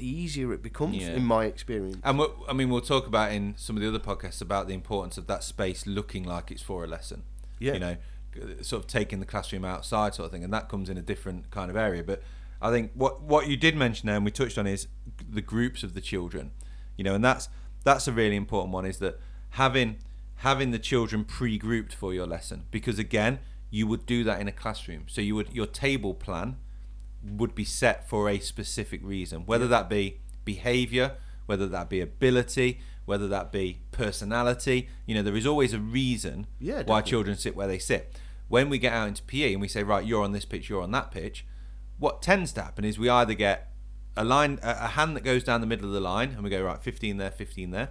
the 0.00 0.08
easier 0.08 0.52
it 0.52 0.62
becomes, 0.62 0.96
Yeah. 0.96 1.10
in 1.14 1.24
my 1.24 1.44
experience. 1.44 1.98
And 2.02 2.20
I 2.48 2.52
mean, 2.52 2.70
we'll 2.70 2.80
talk 2.80 3.06
about 3.06 3.32
in 3.32 3.54
some 3.56 3.76
of 3.76 3.82
the 3.82 3.88
other 3.88 3.98
podcasts 3.98 4.40
about 4.40 4.66
the 4.68 4.74
importance 4.74 5.18
of 5.18 5.26
that 5.26 5.42
space 5.44 5.86
looking 5.86 6.24
like 6.24 6.50
it's 6.50 6.62
for 6.62 6.84
a 6.84 6.86
lesson. 6.86 7.22
Yeah. 7.58 7.74
You 7.74 7.80
know, 7.80 7.96
sort 8.62 8.82
of 8.82 8.86
taking 8.88 9.20
the 9.20 9.26
classroom 9.26 9.64
outside, 9.64 10.14
sort 10.14 10.26
of 10.26 10.32
thing, 10.32 10.44
and 10.44 10.52
that 10.52 10.68
comes 10.68 10.88
in 10.88 10.96
a 10.96 11.02
different 11.02 11.50
kind 11.50 11.70
of 11.70 11.76
area. 11.76 12.02
But 12.02 12.22
I 12.62 12.70
think 12.70 12.92
what 12.94 13.22
what 13.22 13.48
you 13.48 13.56
did 13.56 13.76
mention 13.76 14.06
there, 14.06 14.16
and 14.16 14.24
we 14.24 14.30
touched 14.30 14.58
on, 14.58 14.66
is 14.66 14.88
the 15.28 15.42
groups 15.42 15.82
of 15.82 15.94
the 15.94 16.00
children. 16.00 16.52
You 16.96 17.04
know, 17.04 17.14
and 17.14 17.24
that's 17.24 17.48
that's 17.84 18.08
a 18.08 18.12
really 18.12 18.36
important 18.36 18.72
one. 18.72 18.86
Is 18.86 18.98
that 18.98 19.18
having 19.50 19.98
having 20.36 20.70
the 20.70 20.78
children 20.78 21.24
pre-grouped 21.24 21.94
for 21.94 22.14
your 22.14 22.26
lesson 22.26 22.64
because 22.70 22.98
again, 22.98 23.40
you 23.70 23.86
would 23.86 24.06
do 24.06 24.24
that 24.24 24.40
in 24.40 24.48
a 24.48 24.52
classroom. 24.52 25.04
So 25.08 25.20
you 25.20 25.34
would 25.34 25.52
your 25.52 25.66
table 25.66 26.14
plan 26.14 26.56
would 27.22 27.54
be 27.54 27.64
set 27.64 28.08
for 28.08 28.28
a 28.28 28.38
specific 28.38 29.00
reason, 29.04 29.46
whether 29.46 29.68
that 29.68 29.88
be 29.88 30.20
behavior, 30.44 31.16
whether 31.46 31.66
that 31.68 31.88
be 31.88 32.00
ability, 32.00 32.80
whether 33.04 33.28
that 33.28 33.52
be 33.52 33.80
personality. 33.90 34.88
You 35.06 35.14
know, 35.16 35.22
there 35.22 35.36
is 35.36 35.46
always 35.46 35.72
a 35.72 35.78
reason 35.78 36.46
Yeah, 36.58 36.82
why 36.84 37.02
children 37.02 37.36
sit 37.36 37.56
where 37.56 37.66
they 37.66 37.78
sit. 37.78 38.18
When 38.48 38.68
we 38.68 38.78
get 38.78 38.92
out 38.92 39.08
into 39.08 39.22
PE 39.22 39.52
and 39.52 39.60
we 39.60 39.68
say, 39.68 39.82
right, 39.82 40.04
you're 40.04 40.24
on 40.24 40.32
this 40.32 40.44
pitch, 40.44 40.68
you're 40.68 40.82
on 40.82 40.90
that 40.92 41.10
pitch, 41.10 41.46
what 41.98 42.22
tends 42.22 42.52
to 42.54 42.62
happen 42.62 42.84
is 42.84 42.98
we 42.98 43.08
either 43.08 43.34
get 43.34 43.70
a 44.16 44.24
line, 44.24 44.58
a 44.62 44.88
hand 44.88 45.16
that 45.16 45.22
goes 45.22 45.44
down 45.44 45.60
the 45.60 45.66
middle 45.66 45.86
of 45.86 45.92
the 45.92 46.00
line, 46.00 46.30
and 46.30 46.42
we 46.42 46.50
go 46.50 46.62
right, 46.62 46.82
15 46.82 47.16
there, 47.16 47.30
15 47.30 47.70
there, 47.70 47.90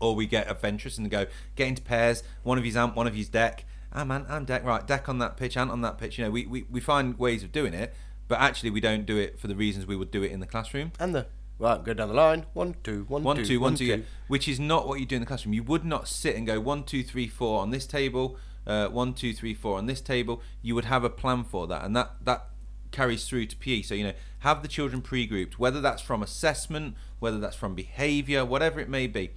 or 0.00 0.14
we 0.14 0.26
get 0.26 0.50
adventurous 0.50 0.98
and 0.98 1.10
go 1.10 1.26
get 1.56 1.68
into 1.68 1.82
pairs. 1.82 2.22
One 2.42 2.58
of 2.58 2.66
you's 2.66 2.76
Ant, 2.76 2.96
one 2.96 3.06
of 3.06 3.16
you's 3.16 3.30
Dec. 3.30 3.60
Ah 3.92 4.04
man, 4.04 4.26
I'm 4.28 4.44
Dec. 4.44 4.64
Right, 4.64 4.86
Dec 4.86 5.08
on 5.08 5.18
that 5.20 5.36
pitch, 5.36 5.56
Ant 5.56 5.70
on 5.70 5.80
that 5.82 5.98
pitch. 5.98 6.18
You 6.18 6.24
know, 6.24 6.30
we, 6.30 6.46
we, 6.46 6.64
we 6.70 6.80
find 6.80 7.18
ways 7.18 7.42
of 7.42 7.52
doing 7.52 7.72
it, 7.72 7.94
but 8.28 8.38
actually 8.38 8.70
we 8.70 8.80
don't 8.80 9.06
do 9.06 9.16
it 9.16 9.40
for 9.40 9.48
the 9.48 9.56
reasons 9.56 9.86
we 9.86 9.96
would 9.96 10.10
do 10.10 10.22
it 10.22 10.30
in 10.30 10.40
the 10.40 10.46
classroom. 10.46 10.92
And 11.00 11.14
the 11.14 11.26
right, 11.58 11.82
go 11.82 11.94
down 11.94 12.08
the 12.08 12.14
line. 12.14 12.46
One, 12.52 12.76
two, 12.84 13.04
one, 13.08 13.22
One, 13.22 13.36
two, 13.36 13.44
two, 13.44 13.60
one, 13.60 13.74
two, 13.74 13.84
yeah. 13.84 13.96
Which 14.28 14.46
is 14.46 14.60
not 14.60 14.86
what 14.86 15.00
you 15.00 15.06
do 15.06 15.16
in 15.16 15.22
the 15.22 15.26
classroom. 15.26 15.54
You 15.54 15.62
would 15.64 15.84
not 15.84 16.06
sit 16.08 16.36
and 16.36 16.46
go 16.46 16.60
one, 16.60 16.84
two, 16.84 17.02
three, 17.02 17.26
four 17.26 17.60
on 17.60 17.70
this 17.70 17.86
table, 17.86 18.36
uh, 18.66 18.88
one, 18.88 19.14
two, 19.14 19.32
three, 19.32 19.54
four 19.54 19.78
on 19.78 19.86
this 19.86 20.00
table. 20.00 20.42
You 20.62 20.74
would 20.74 20.84
have 20.84 21.04
a 21.04 21.10
plan 21.10 21.44
for 21.44 21.66
that, 21.66 21.84
and 21.84 21.96
that 21.96 22.12
that 22.24 22.46
carries 22.90 23.26
through 23.26 23.46
to 23.46 23.56
PE. 23.56 23.82
So 23.82 23.94
you 23.94 24.04
know, 24.04 24.12
have 24.40 24.62
the 24.62 24.68
children 24.68 25.02
pre-grouped, 25.02 25.58
whether 25.58 25.80
that's 25.80 26.02
from 26.02 26.22
assessment, 26.22 26.94
whether 27.18 27.38
that's 27.38 27.56
from 27.56 27.74
behaviour, 27.74 28.44
whatever 28.44 28.80
it 28.80 28.88
may 28.88 29.06
be, 29.06 29.30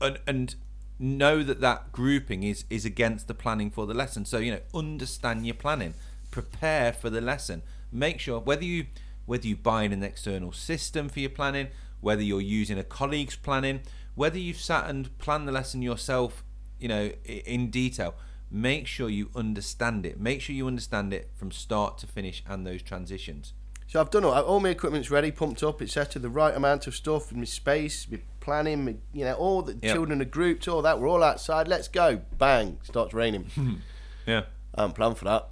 and 0.00 0.18
and 0.26 0.54
know 0.98 1.42
that 1.42 1.60
that 1.60 1.92
grouping 1.92 2.42
is 2.42 2.64
is 2.70 2.84
against 2.84 3.28
the 3.28 3.34
planning 3.34 3.70
for 3.70 3.86
the 3.86 3.94
lesson. 3.94 4.24
So 4.24 4.38
you 4.38 4.52
know, 4.52 4.60
understand 4.74 5.46
your 5.46 5.54
planning, 5.54 5.94
prepare 6.30 6.92
for 6.92 7.10
the 7.10 7.20
lesson. 7.20 7.62
Make 7.96 8.20
sure 8.20 8.38
whether 8.40 8.64
you 8.64 8.86
whether 9.24 9.46
you 9.46 9.56
buy 9.56 9.82
in 9.82 9.92
an 9.92 10.02
external 10.04 10.52
system 10.52 11.08
for 11.08 11.18
your 11.18 11.30
planning, 11.30 11.68
whether 12.00 12.22
you're 12.22 12.40
using 12.40 12.78
a 12.78 12.84
colleague's 12.84 13.34
planning, 13.36 13.80
whether 14.14 14.38
you've 14.38 14.60
sat 14.60 14.88
and 14.88 15.16
planned 15.18 15.48
the 15.48 15.52
lesson 15.52 15.82
yourself, 15.82 16.44
you 16.78 16.86
know, 16.88 17.06
in 17.24 17.70
detail. 17.70 18.14
Make 18.50 18.86
sure 18.86 19.08
you 19.08 19.30
understand 19.34 20.06
it. 20.06 20.20
Make 20.20 20.40
sure 20.40 20.54
you 20.54 20.68
understand 20.68 21.12
it 21.12 21.30
from 21.34 21.50
start 21.50 21.98
to 21.98 22.06
finish 22.06 22.44
and 22.46 22.64
those 22.64 22.82
transitions. 22.82 23.52
So 23.88 24.00
I've 24.00 24.10
done 24.10 24.24
all, 24.24 24.32
all 24.34 24.60
my 24.60 24.68
equipment's 24.68 25.10
ready, 25.10 25.32
pumped 25.32 25.62
up, 25.64 25.80
etc. 25.82 26.20
The 26.22 26.28
right 26.28 26.54
amount 26.54 26.86
of 26.86 26.94
stuff, 26.94 27.32
in 27.32 27.38
my 27.38 27.44
space, 27.44 28.06
my 28.10 28.20
planning, 28.40 28.84
my, 28.84 28.96
you 29.12 29.24
know, 29.24 29.34
all 29.34 29.62
the 29.62 29.72
Yep. 29.82 29.92
children 29.94 30.20
are 30.22 30.24
grouped, 30.26 30.68
all 30.68 30.82
that. 30.82 31.00
We're 31.00 31.08
all 31.08 31.22
outside. 31.24 31.66
Let's 31.66 31.88
go. 31.88 32.20
Bang! 32.38 32.78
Starts 32.82 33.14
raining. 33.14 33.46
Yeah, 34.26 34.42
I 34.74 34.80
haven't 34.82 34.94
planned 34.96 35.18
for 35.18 35.24
that. 35.26 35.48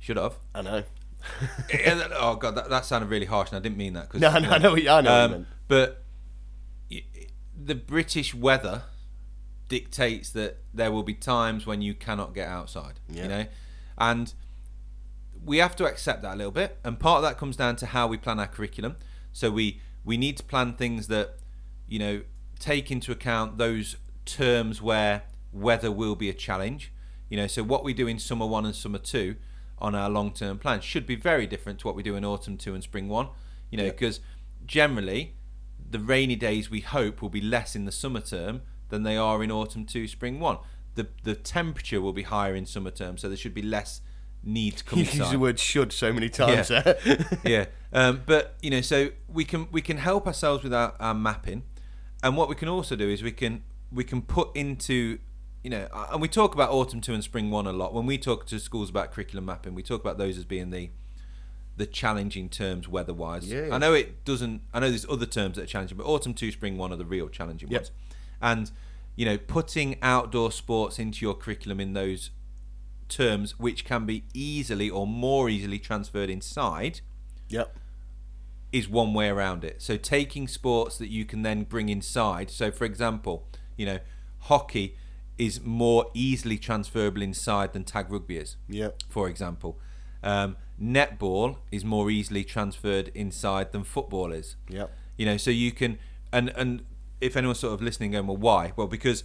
should 0.00 0.16
have. 0.16 0.34
I 0.54 0.62
know. 0.62 0.82
That- 1.68 2.12
oh 2.14 2.36
god, 2.36 2.54
that, 2.56 2.70
that 2.70 2.84
sounded 2.84 3.10
really 3.10 3.26
harsh, 3.26 3.50
and 3.50 3.56
I 3.56 3.60
didn't 3.60 3.78
mean 3.78 3.94
that. 3.94 4.08
Cause, 4.08 4.20
No, 4.20 4.38
no, 4.38 4.50
I 4.50 4.58
know 4.58 4.72
what 4.72 4.88
I 4.88 5.00
know 5.00 5.28
what 5.28 5.30
you 5.30 5.36
Um, 5.36 5.46
but 5.66 6.04
the 7.60 7.74
British 7.74 8.34
weather 8.34 8.82
dictates 9.68 10.30
that 10.30 10.58
there 10.72 10.90
will 10.90 11.02
be 11.02 11.14
times 11.14 11.66
when 11.66 11.82
you 11.82 11.94
cannot 11.94 12.34
get 12.34 12.48
outside. 12.48 13.00
Yeah. 13.08 13.22
You 13.22 13.28
know, 13.28 13.46
and 13.98 14.32
we 15.44 15.58
have 15.58 15.76
to 15.76 15.84
accept 15.84 16.22
that 16.22 16.34
a 16.34 16.36
little 16.36 16.52
bit. 16.52 16.78
And 16.84 16.98
part 16.98 17.18
of 17.18 17.22
that 17.22 17.38
comes 17.38 17.56
down 17.56 17.76
to 17.76 17.86
how 17.86 18.06
we 18.06 18.16
plan 18.16 18.40
our 18.40 18.46
curriculum. 18.46 18.96
So 19.32 19.50
we 19.50 19.80
we 20.04 20.16
need 20.16 20.36
to 20.38 20.42
plan 20.42 20.74
things 20.74 21.08
that 21.08 21.36
you 21.86 21.98
know 21.98 22.22
take 22.58 22.90
into 22.90 23.12
account 23.12 23.58
those 23.58 23.96
terms 24.24 24.82
where 24.82 25.22
weather 25.52 25.92
will 25.92 26.16
be 26.16 26.28
a 26.28 26.34
challenge. 26.34 26.92
You 27.28 27.36
know, 27.36 27.46
so 27.46 27.62
what 27.62 27.84
we 27.84 27.92
do 27.92 28.06
in 28.06 28.18
summer 28.18 28.46
one 28.46 28.64
and 28.64 28.74
summer 28.74 28.98
two 28.98 29.36
on 29.80 29.94
our 29.94 30.08
long 30.10 30.32
term 30.32 30.58
plan 30.58 30.80
should 30.80 31.06
be 31.06 31.16
very 31.16 31.46
different 31.46 31.78
to 31.80 31.86
what 31.86 31.96
we 31.96 32.02
do 32.02 32.16
in 32.16 32.24
autumn 32.24 32.56
two 32.56 32.74
and 32.74 32.82
spring 32.82 33.08
one. 33.08 33.28
You 33.70 33.78
know, 33.78 33.84
Yeah. 33.84 33.90
because 33.90 34.20
generally 34.66 35.34
the 35.90 35.98
rainy 35.98 36.36
days 36.36 36.70
we 36.70 36.80
hope 36.80 37.22
will 37.22 37.30
be 37.30 37.40
less 37.40 37.74
in 37.74 37.84
the 37.84 37.92
summer 37.92 38.20
term 38.20 38.62
than 38.90 39.02
they 39.02 39.16
are 39.16 39.42
in 39.42 39.50
autumn 39.50 39.84
two, 39.86 40.06
spring 40.08 40.40
one. 40.40 40.58
The 40.94 41.08
the 41.22 41.34
temperature 41.34 42.00
will 42.00 42.12
be 42.12 42.22
higher 42.24 42.54
in 42.54 42.66
summer 42.66 42.90
term, 42.90 43.18
so 43.18 43.28
there 43.28 43.36
should 43.36 43.54
be 43.54 43.62
less 43.62 44.00
need 44.42 44.76
to 44.78 44.84
come 44.88 44.98
You 45.00 45.04
use 45.04 45.30
the 45.30 45.38
word 45.38 45.58
"should" 45.58 45.92
so 45.92 46.12
many 46.12 46.28
times. 46.28 46.70
Yeah. 46.70 46.94
yeah. 47.44 47.64
Um, 47.92 48.22
but 48.26 48.56
you 48.62 48.70
know, 48.70 48.80
so 48.80 49.10
we 49.28 49.44
can 49.44 49.68
we 49.70 49.80
can 49.82 49.98
help 49.98 50.26
ourselves 50.26 50.62
with 50.64 50.74
our, 50.74 50.94
our 51.00 51.14
mapping, 51.14 51.62
and 52.22 52.36
what 52.36 52.48
we 52.48 52.54
can 52.54 52.68
also 52.68 52.96
do 52.96 53.08
is 53.08 53.22
we 53.22 53.32
can 53.32 53.62
we 53.92 54.04
can 54.04 54.22
put 54.22 54.54
into 54.56 55.18
you 55.62 55.70
know, 55.70 55.88
uh, 55.92 56.08
and 56.12 56.20
we 56.22 56.28
talk 56.28 56.54
about 56.54 56.70
autumn 56.70 57.00
two 57.00 57.14
and 57.14 57.22
spring 57.24 57.50
one 57.50 57.66
a 57.66 57.72
lot. 57.72 57.92
When 57.92 58.06
we 58.06 58.18
talk 58.18 58.46
to 58.46 58.58
schools 58.58 58.90
about 58.90 59.12
curriculum 59.12 59.44
mapping, 59.46 59.74
we 59.74 59.82
talk 59.82 60.00
about 60.00 60.18
those 60.18 60.38
as 60.38 60.44
being 60.44 60.70
the 60.70 60.90
the 61.76 61.86
challenging 61.86 62.48
terms 62.48 62.88
weather-wise. 62.88 63.46
Yeah. 63.46 63.68
I 63.70 63.78
know 63.78 63.94
it 63.94 64.24
doesn't. 64.24 64.62
I 64.74 64.80
know 64.80 64.88
there's 64.88 65.06
other 65.08 65.26
terms 65.26 65.54
that 65.56 65.62
are 65.62 65.66
challenging, 65.66 65.96
but 65.96 66.06
autumn 66.06 66.34
two, 66.34 66.50
spring 66.50 66.76
one 66.76 66.92
are 66.92 66.96
the 66.96 67.04
real 67.04 67.28
challenging 67.28 67.70
Yep. 67.70 67.80
ones. 67.82 67.90
And 68.42 68.70
you 69.14 69.24
know, 69.24 69.36
putting 69.38 69.96
outdoor 70.02 70.50
sports 70.52 70.98
into 70.98 71.24
your 71.24 71.34
curriculum 71.34 71.80
in 71.80 71.92
those 71.92 72.30
terms, 73.08 73.58
which 73.58 73.84
can 73.84 74.06
be 74.06 74.24
easily 74.34 74.88
or 74.90 75.06
more 75.06 75.48
easily 75.48 75.78
transferred 75.78 76.30
inside, 76.30 77.00
Yep. 77.48 77.76
is 78.72 78.88
one 78.88 79.14
way 79.14 79.28
around 79.28 79.64
it. 79.64 79.80
So 79.82 79.96
taking 79.96 80.46
sports 80.46 80.98
that 80.98 81.08
you 81.08 81.24
can 81.24 81.42
then 81.42 81.64
bring 81.64 81.88
inside. 81.88 82.50
So 82.50 82.70
for 82.70 82.84
example, 82.84 83.48
you 83.76 83.86
know, 83.86 83.98
hockey 84.40 84.96
is 85.38 85.60
more 85.62 86.10
easily 86.14 86.58
transferable 86.58 87.22
inside 87.22 87.72
than 87.72 87.84
tag 87.84 88.10
rugby 88.10 88.36
is. 88.36 88.56
Yep. 88.68 89.02
For 89.08 89.28
example, 89.28 89.78
um, 90.22 90.56
netball 90.80 91.58
is 91.70 91.84
more 91.84 92.10
easily 92.10 92.44
transferred 92.44 93.10
inside 93.14 93.72
than 93.72 93.84
football 93.84 94.32
is. 94.32 94.56
Yep. 94.68 94.92
You 95.16 95.26
know, 95.26 95.36
so 95.36 95.50
you 95.50 95.72
can 95.72 95.98
and 96.32 96.50
and 96.56 96.82
if 97.20 97.36
anyone's 97.36 97.58
sort 97.60 97.74
of 97.74 97.82
listening, 97.82 98.12
going, 98.12 98.26
well, 98.26 98.36
why? 98.36 98.72
Well, 98.76 98.86
because 98.86 99.24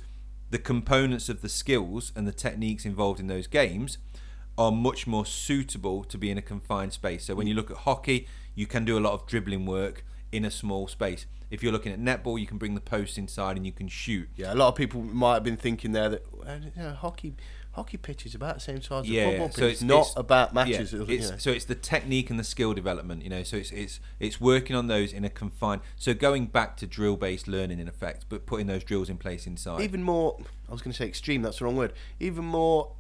the 0.49 0.60
components 0.60 1.30
of 1.30 1.41
the 1.41 1.49
skills 1.49 2.12
and 2.15 2.28
the 2.28 2.32
techniques 2.32 2.86
involved 2.86 3.19
in 3.19 3.28
those 3.28 3.47
games 3.47 3.97
are 4.58 4.71
much 4.71 5.08
more 5.08 5.26
suitable 5.26 6.04
to 6.04 6.17
be 6.17 6.30
in 6.30 6.38
a 6.38 6.41
confined 6.41 6.93
space. 6.93 7.26
So 7.26 7.36
when 7.36 7.47
you 7.47 7.56
look 7.56 7.71
at 7.71 7.78
hockey, 7.78 8.28
you 8.56 8.67
can 8.67 8.86
do 8.86 8.97
a 8.97 9.02
lot 9.02 9.13
of 9.13 9.26
dribbling 9.26 9.65
work 9.65 10.06
in 10.34 10.43
a 10.46 10.52
small 10.52 10.88
space. 10.88 11.26
If 11.52 11.62
you're 11.62 11.72
looking 11.72 11.91
at 11.93 12.00
netball, 12.02 12.39
you 12.39 12.48
can 12.48 12.58
bring 12.58 12.74
the 12.74 12.82
post 12.82 13.17
inside 13.17 13.58
and 13.58 13.65
you 13.65 13.72
can 13.72 13.88
shoot. 13.88 14.28
Yeah, 14.36 14.54
a 14.54 14.56
lot 14.56 14.69
of 14.69 14.76
people 14.76 15.02
might 15.02 15.36
have 15.36 15.43
been 15.43 15.58
thinking 15.58 15.91
there 15.91 16.10
that 16.10 16.26
you 16.76 16.82
know, 16.84 16.93
hockey 16.93 17.36
hockey 17.74 17.98
pitch 17.98 18.26
is 18.26 18.36
about 18.36 18.54
the 18.56 18.60
same 18.62 18.82
size 18.82 19.08
Yeah, 19.08 19.22
as 19.24 19.30
football 19.32 19.48
pitch. 19.50 19.56
So 19.58 19.65
it's, 19.65 19.82
it's- 19.82 19.88
not 19.88 20.02
it's- 20.02 20.13
about 20.17 20.50
Yeah, 20.50 20.54
matches. 20.54 20.93
you 20.93 21.00
know. 21.06 21.38
so 21.38 21.52
it's 21.52 21.65
the 21.65 21.76
technique 21.76 22.30
and 22.32 22.39
the 22.39 22.43
skill 22.43 22.74
development, 22.74 23.24
you 23.24 23.30
know. 23.30 23.43
So 23.43 23.58
it's 23.58 23.72
it's 23.72 24.00
it's 24.19 24.41
working 24.41 24.76
on 24.76 24.88
those 24.88 25.13
in 25.13 25.24
a 25.26 25.30
confined. 25.30 25.82
So 25.96 26.13
going 26.15 26.48
back 26.48 26.76
to 26.78 26.88
drill 26.88 27.17
based 27.17 27.48
learning 27.48 27.80
in 27.80 27.88
effect, 27.88 28.26
but 28.30 28.46
putting 28.48 28.65
those 28.67 28.84
drills 28.84 29.10
in 29.10 29.17
place 29.17 29.46
inside. 29.46 29.82
even 29.82 30.02
more 30.02 30.38
I 30.67 30.72
was 30.72 30.82
going 30.82 30.91
to 30.91 30.98
say 30.98 31.06
extreme 31.08 31.43
that's 31.43 31.60
the 31.60 31.65
wrong 31.65 31.76
word 31.76 31.93
even 32.19 32.46
more 32.46 32.93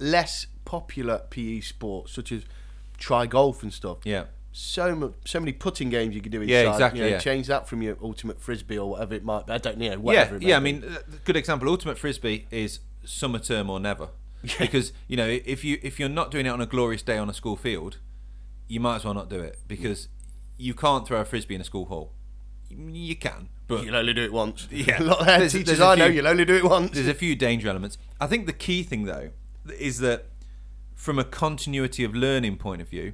less 0.00 0.46
popular 0.64 1.22
PE 1.30 1.60
sports 1.60 2.12
such 2.12 2.32
as 2.32 2.42
tri-golf 2.98 3.62
and 3.62 3.72
stuff 3.72 3.98
yeah, 4.04 4.24
so 4.58 4.94
mu- 4.96 5.12
so 5.26 5.38
many 5.38 5.52
putting 5.52 5.90
games 5.90 6.14
you 6.14 6.22
could 6.22 6.32
do 6.32 6.40
inside 6.40 6.50
Yeah, 6.52 6.72
exactly, 6.72 7.00
you 7.00 7.06
know, 7.06 7.10
yeah. 7.12 7.18
change 7.18 7.46
that 7.48 7.68
from 7.68 7.82
your 7.82 7.98
ultimate 8.00 8.40
frisbee 8.40 8.78
or 8.78 8.88
whatever 8.88 9.14
it 9.14 9.22
might 9.22 9.46
be 9.46 9.52
I 9.52 9.58
don't 9.58 9.76
know 9.76 9.84
yeah, 9.84 9.96
whatever 9.96 10.36
it 10.36 10.42
may 10.42 10.48
yeah. 10.48 10.56
I 10.56 10.60
mean, 10.60 10.82
uh, 10.82 10.96
good 11.26 11.36
example. 11.36 11.68
Ultimate 11.68 11.98
frisbee 11.98 12.46
is 12.50 12.80
summer 13.04 13.38
term 13.38 13.68
or 13.68 13.78
never, 13.78 14.08
because 14.58 14.94
you 15.08 15.16
know 15.18 15.28
if 15.28 15.62
you 15.62 15.78
if 15.82 16.00
you're 16.00 16.08
not 16.08 16.30
doing 16.30 16.46
it 16.46 16.48
on 16.48 16.62
a 16.62 16.66
glorious 16.66 17.02
day 17.02 17.18
on 17.18 17.28
a 17.28 17.34
school 17.34 17.56
field, 17.56 17.98
you 18.66 18.80
might 18.80 18.96
as 18.96 19.04
well 19.04 19.12
not 19.12 19.28
do 19.28 19.40
it 19.40 19.58
because 19.68 20.08
you 20.56 20.72
can't 20.72 21.06
throw 21.06 21.20
a 21.20 21.24
frisbee 21.26 21.54
in 21.54 21.60
a 21.60 21.64
school 21.64 21.84
hall. 21.84 22.12
You 22.70 23.14
can, 23.14 23.50
but 23.68 23.84
you'll 23.84 23.94
only 23.94 24.14
do 24.14 24.24
it 24.24 24.32
once 24.32 24.68
Yeah. 24.70 25.00
a 25.02 25.04
lot 25.04 25.20
of 25.20 25.26
There's- 25.26 25.52
teachers 25.52 25.66
there's 25.66 25.80
a 25.80 25.84
I 25.84 25.94
know 25.96 26.06
you'll 26.06 26.26
only 26.26 26.46
do 26.46 26.54
it 26.56 26.64
once 26.64 26.92
there's 26.92 27.06
a 27.08 27.14
few 27.14 27.36
danger 27.36 27.68
elements. 27.68 27.98
I 28.20 28.26
think 28.26 28.46
the 28.46 28.52
key 28.54 28.82
thing 28.82 29.04
though 29.04 29.30
is 29.78 29.98
that 29.98 30.26
from 30.94 31.18
a 31.18 31.24
continuity 31.24 32.04
of 32.04 32.14
learning 32.14 32.56
point 32.56 32.80
of 32.80 32.88
view, 32.88 33.12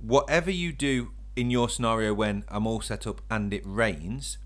whatever 0.00 0.50
you 0.50 0.72
do 0.72 1.12
in 1.36 1.50
your 1.50 1.68
scenario 1.68 2.14
when 2.14 2.44
I'm 2.48 2.66
all 2.66 2.80
set 2.80 3.06
up 3.06 3.20
and 3.30 3.52
it 3.52 3.62
rains, 3.64 4.38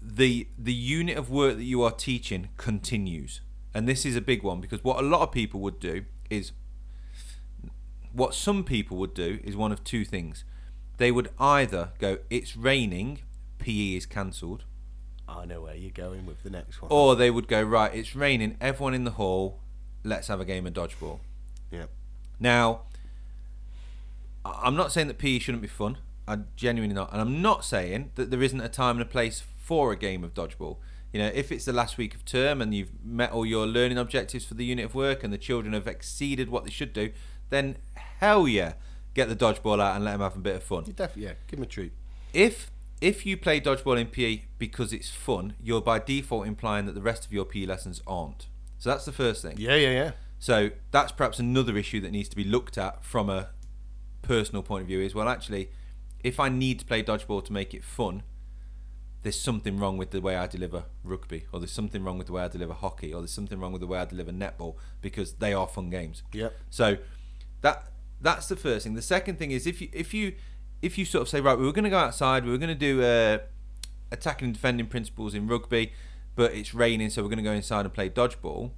the 0.00 0.48
the 0.58 0.72
unit 0.72 1.16
of 1.16 1.30
work 1.30 1.56
that 1.56 1.64
you 1.64 1.82
are 1.82 1.90
teaching 1.90 2.48
continues. 2.56 3.40
And 3.74 3.86
this 3.86 4.04
is 4.06 4.16
a 4.16 4.20
big 4.20 4.42
one 4.42 4.60
because 4.60 4.82
what 4.82 4.98
a 4.98 5.06
lot 5.06 5.20
of 5.22 5.32
people 5.32 5.60
would 5.60 5.78
do 5.78 6.04
is 6.30 6.52
what 8.12 8.34
some 8.34 8.64
people 8.64 8.96
would 8.96 9.14
do 9.14 9.38
is 9.44 9.56
one 9.56 9.72
of 9.72 9.84
two 9.84 10.04
things. 10.04 10.44
They 10.96 11.12
would 11.12 11.30
either 11.38 11.92
go, 11.98 12.18
It's 12.30 12.56
raining, 12.56 13.20
PE 13.58 13.94
is 13.94 14.06
cancelled. 14.06 14.64
I 15.28 15.44
know 15.44 15.60
where 15.60 15.74
you're 15.74 15.90
going 15.90 16.24
with 16.24 16.42
the 16.42 16.50
next 16.50 16.80
one 16.80 16.90
Or 16.90 17.14
they 17.14 17.30
would 17.30 17.48
go, 17.48 17.62
right, 17.62 17.94
it's 17.94 18.16
raining, 18.16 18.56
everyone 18.60 18.94
in 18.94 19.04
the 19.04 19.12
hall, 19.12 19.60
let's 20.02 20.28
have 20.28 20.40
a 20.40 20.44
game 20.44 20.66
of 20.66 20.72
dodgeball. 20.72 21.20
yeah 21.70 21.84
Now, 22.40 22.82
I'm 24.62 24.76
not 24.76 24.92
saying 24.92 25.08
that 25.08 25.18
PE 25.18 25.38
shouldn't 25.38 25.62
be 25.62 25.68
fun. 25.68 25.98
I'm 26.26 26.48
genuinely 26.56 26.94
not. 26.94 27.12
And 27.12 27.20
I'm 27.20 27.40
not 27.40 27.64
saying 27.64 28.12
that 28.16 28.30
there 28.30 28.42
isn't 28.42 28.60
a 28.60 28.68
time 28.68 28.96
and 28.96 29.02
a 29.02 29.10
place 29.10 29.42
for 29.56 29.92
a 29.92 29.96
game 29.96 30.24
of 30.24 30.34
dodgeball. 30.34 30.76
You 31.12 31.20
know, 31.20 31.30
if 31.32 31.50
it's 31.50 31.64
the 31.64 31.72
last 31.72 31.96
week 31.96 32.14
of 32.14 32.24
term 32.24 32.60
and 32.60 32.74
you've 32.74 32.90
met 33.02 33.32
all 33.32 33.46
your 33.46 33.66
learning 33.66 33.96
objectives 33.96 34.44
for 34.44 34.54
the 34.54 34.64
unit 34.64 34.84
of 34.84 34.94
work 34.94 35.24
and 35.24 35.32
the 35.32 35.38
children 35.38 35.72
have 35.72 35.86
exceeded 35.86 36.50
what 36.50 36.64
they 36.64 36.70
should 36.70 36.92
do, 36.92 37.12
then 37.48 37.76
hell 38.18 38.46
yeah, 38.46 38.74
get 39.14 39.28
the 39.30 39.36
dodgeball 39.36 39.80
out 39.80 39.96
and 39.96 40.04
let 40.04 40.12
them 40.12 40.20
have 40.20 40.36
a 40.36 40.40
bit 40.40 40.56
of 40.56 40.62
fun. 40.62 40.84
you 40.86 40.92
definitely 40.92 41.24
yeah 41.24 41.32
give 41.46 41.58
them 41.58 41.62
a 41.64 41.66
treat 41.66 41.92
if 42.32 42.70
if 43.00 43.24
you 43.24 43.36
play 43.36 43.60
dodgeball 43.60 43.98
in 43.98 44.08
PE 44.08 44.42
because 44.58 44.92
it's 44.92 45.08
fun, 45.10 45.54
you're 45.62 45.80
by 45.80 45.98
default 45.98 46.46
implying 46.46 46.84
that 46.86 46.94
the 46.94 47.00
rest 47.00 47.24
of 47.24 47.32
your 47.32 47.44
PE 47.44 47.64
lessons 47.64 48.02
aren't. 48.06 48.48
So 48.78 48.90
that's 48.90 49.04
the 49.04 49.12
first 49.12 49.40
thing. 49.42 49.54
yeah 49.56 49.76
yeah 49.76 49.90
yeah 49.90 50.10
So 50.38 50.70
that's 50.90 51.12
perhaps 51.12 51.38
another 51.38 51.76
issue 51.76 52.00
that 52.00 52.10
needs 52.10 52.28
to 52.28 52.36
be 52.36 52.44
looked 52.44 52.76
at 52.76 53.04
from 53.04 53.30
a 53.30 53.50
personal 54.22 54.62
point 54.62 54.82
of 54.82 54.88
view. 54.88 55.00
Is 55.00 55.14
well, 55.14 55.28
actually, 55.28 55.70
if 56.22 56.40
I 56.40 56.48
need 56.48 56.78
to 56.80 56.84
play 56.84 57.02
dodgeball 57.02 57.44
to 57.44 57.52
make 57.52 57.74
it 57.74 57.84
fun, 57.84 58.22
there's 59.22 59.40
something 59.40 59.78
wrong 59.78 59.96
with 59.96 60.10
the 60.10 60.20
way 60.20 60.36
I 60.36 60.46
deliver 60.46 60.84
rugby, 61.02 61.46
or 61.52 61.60
there's 61.60 61.72
something 61.72 62.02
wrong 62.04 62.18
with 62.18 62.28
the 62.28 62.32
way 62.32 62.42
I 62.42 62.48
deliver 62.48 62.72
hockey, 62.72 63.12
or 63.12 63.20
there's 63.20 63.32
something 63.32 63.58
wrong 63.58 63.72
with 63.72 63.80
the 63.80 63.86
way 63.86 63.98
I 63.98 64.04
deliver 64.04 64.32
netball 64.32 64.76
because 65.00 65.34
they 65.34 65.52
are 65.52 65.66
fun 65.66 65.90
games. 65.90 66.22
Yep. 66.32 66.54
So 66.70 66.98
that 67.62 67.90
that's 68.20 68.48
the 68.48 68.56
first 68.56 68.84
thing. 68.84 68.94
The 68.94 69.02
second 69.02 69.38
thing 69.38 69.50
is 69.50 69.66
if 69.66 69.80
you 69.80 69.88
if 69.92 70.14
you 70.14 70.34
if 70.82 70.96
you 70.96 71.04
sort 71.04 71.22
of 71.22 71.28
say 71.28 71.40
right, 71.40 71.58
we 71.58 71.64
were 71.64 71.72
going 71.72 71.84
to 71.84 71.90
go 71.90 71.98
outside, 71.98 72.44
we 72.44 72.50
were 72.50 72.58
going 72.58 72.68
to 72.68 72.74
do 72.74 73.02
uh, 73.02 73.38
attacking 74.12 74.46
and 74.46 74.54
defending 74.54 74.86
principles 74.86 75.34
in 75.34 75.46
rugby, 75.46 75.92
but 76.36 76.52
it's 76.52 76.72
raining, 76.72 77.10
so 77.10 77.22
we're 77.22 77.28
going 77.28 77.38
to 77.38 77.44
go 77.44 77.52
inside 77.52 77.84
and 77.84 77.92
play 77.92 78.08
dodgeball. 78.08 78.70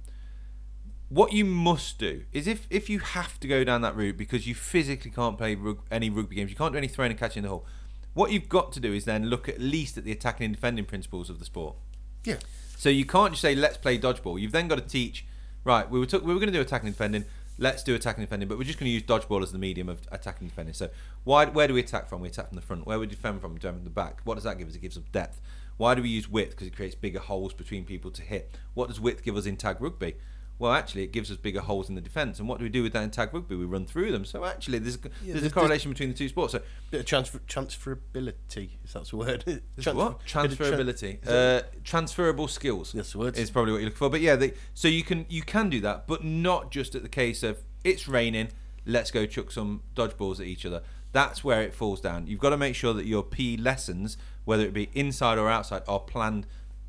What 1.11 1.33
you 1.33 1.43
must 1.43 1.99
do 1.99 2.23
is 2.31 2.47
if 2.47 2.67
if 2.69 2.89
you 2.89 2.99
have 2.99 3.37
to 3.41 3.47
go 3.49 3.65
down 3.65 3.81
that 3.81 3.97
route 3.97 4.15
because 4.15 4.47
you 4.47 4.55
physically 4.55 5.11
can't 5.11 5.37
play 5.37 5.55
rug- 5.55 5.81
any 5.91 6.09
rugby 6.09 6.37
games, 6.37 6.49
you 6.49 6.55
can't 6.55 6.71
do 6.71 6.77
any 6.77 6.87
throwing 6.87 7.11
and 7.11 7.19
catching 7.19 7.41
in 7.41 7.43
the 7.43 7.49
hole. 7.49 7.65
What 8.13 8.31
you've 8.31 8.47
got 8.47 8.71
to 8.71 8.79
do 8.79 8.93
is 8.93 9.03
then 9.03 9.25
look 9.25 9.49
at 9.49 9.59
least 9.59 9.97
at 9.97 10.05
the 10.05 10.13
attacking 10.13 10.45
and 10.45 10.55
defending 10.55 10.85
principles 10.85 11.29
of 11.29 11.39
the 11.39 11.43
sport. 11.43 11.75
yeah 12.23 12.37
So 12.77 12.87
you 12.87 13.03
can't 13.03 13.33
just 13.33 13.41
say 13.41 13.55
let's 13.55 13.75
play 13.75 13.99
dodgeball. 13.99 14.39
You've 14.39 14.53
then 14.53 14.69
got 14.69 14.75
to 14.75 14.87
teach. 14.87 15.25
Right, 15.65 15.89
we 15.89 15.99
were 15.99 16.05
took, 16.05 16.23
we 16.23 16.33
were 16.33 16.39
going 16.39 16.51
to 16.51 16.57
do 16.57 16.61
attacking 16.61 16.87
and 16.87 16.95
defending. 16.95 17.25
Let's 17.57 17.83
do 17.83 17.93
attacking 17.93 18.21
and 18.21 18.29
defending, 18.29 18.47
but 18.47 18.57
we're 18.57 18.63
just 18.63 18.79
going 18.79 18.87
to 18.87 18.93
use 18.93 19.03
dodgeball 19.03 19.43
as 19.43 19.51
the 19.51 19.59
medium 19.59 19.89
of 19.89 19.99
attacking 20.13 20.45
and 20.45 20.49
defending. 20.49 20.73
So 20.73 20.91
why 21.25 21.45
where 21.45 21.67
do 21.67 21.73
we 21.73 21.81
attack 21.81 22.07
from? 22.07 22.21
We 22.21 22.29
attack 22.29 22.47
from 22.47 22.55
the 22.55 22.61
front. 22.61 22.87
Where 22.87 22.97
we 22.97 23.05
defend 23.05 23.41
from? 23.41 23.51
We 23.51 23.59
defend 23.59 23.75
from 23.79 23.83
the 23.83 23.89
back. 23.89 24.21
What 24.23 24.35
does 24.35 24.45
that 24.45 24.57
give 24.57 24.69
us? 24.69 24.75
It 24.75 24.81
gives 24.81 24.97
us 24.97 25.03
depth. 25.11 25.41
Why 25.75 25.93
do 25.93 26.01
we 26.01 26.09
use 26.09 26.29
width? 26.29 26.51
Because 26.51 26.67
it 26.67 26.75
creates 26.75 26.95
bigger 26.95 27.19
holes 27.19 27.53
between 27.53 27.83
people 27.83 28.11
to 28.11 28.21
hit. 28.21 28.49
What 28.75 28.87
does 28.87 29.01
width 29.01 29.23
give 29.23 29.35
us 29.35 29.45
in 29.45 29.57
tag 29.57 29.81
rugby? 29.81 30.15
Well, 30.61 30.73
actually, 30.73 31.01
it 31.01 31.11
gives 31.11 31.31
us 31.31 31.37
bigger 31.37 31.59
holes 31.59 31.89
in 31.89 31.95
the 31.95 32.01
defence. 32.01 32.37
And 32.37 32.47
what 32.47 32.59
do 32.59 32.63
we 32.63 32.69
do 32.69 32.83
with 32.83 32.93
that 32.93 33.01
in 33.01 33.09
tag 33.09 33.33
rugby? 33.33 33.55
We 33.55 33.65
run 33.65 33.87
through 33.87 34.11
them. 34.11 34.25
So 34.25 34.45
actually, 34.45 34.77
there's 34.77 34.97
there's 34.97 35.15
a 35.23 35.39
there's- 35.39 35.51
correlation 35.51 35.89
between 35.91 36.09
the 36.09 36.15
two 36.15 36.29
sports. 36.29 36.51
So 36.53 36.61
bit 36.91 36.99
of 36.99 37.05
transfer 37.07 37.39
transferability 37.47 38.69
if 38.83 38.93
that's 38.93 39.11
a 39.11 39.17
word 39.17 39.43
Transfer- 39.81 39.93
what 39.95 40.19
bit 40.19 40.51
of 40.51 40.57
tra- 40.57 40.67
transferability, 40.67 41.17
uh, 41.27 41.63
transferable 41.83 42.47
skills. 42.47 42.91
That's 42.91 43.13
the 43.13 43.17
word. 43.17 43.37
Is 43.37 43.49
probably 43.49 43.71
what 43.71 43.79
you're 43.79 43.85
looking 43.85 43.97
for. 43.97 44.09
But 44.11 44.21
yeah, 44.21 44.35
they, 44.35 44.53
so 44.75 44.87
you 44.87 45.03
can 45.03 45.25
you 45.29 45.41
can 45.41 45.69
do 45.71 45.81
that, 45.81 46.07
but 46.07 46.23
not 46.23 46.69
just 46.69 46.93
at 46.93 47.01
the 47.01 47.09
case 47.09 47.41
of 47.41 47.63
it's 47.83 48.07
raining, 48.07 48.49
let's 48.85 49.09
go 49.09 49.25
chuck 49.25 49.49
some 49.51 49.81
dodgeballs 49.95 50.39
at 50.39 50.45
each 50.45 50.63
other. 50.65 50.83
That's 51.11 51.43
where 51.43 51.63
it 51.63 51.73
falls 51.73 51.99
down. 52.01 52.27
You've 52.27 52.39
got 52.39 52.51
to 52.51 52.57
make 52.57 52.75
sure 52.75 52.93
that 52.93 53.07
your 53.07 53.23
PE 53.23 53.57
lessons, 53.57 54.15
whether 54.45 54.63
it 54.63 54.73
be 54.73 54.89
inside 54.93 55.39
or 55.39 55.49
outside, 55.49 55.81
are 55.87 55.99
planned 55.99 56.45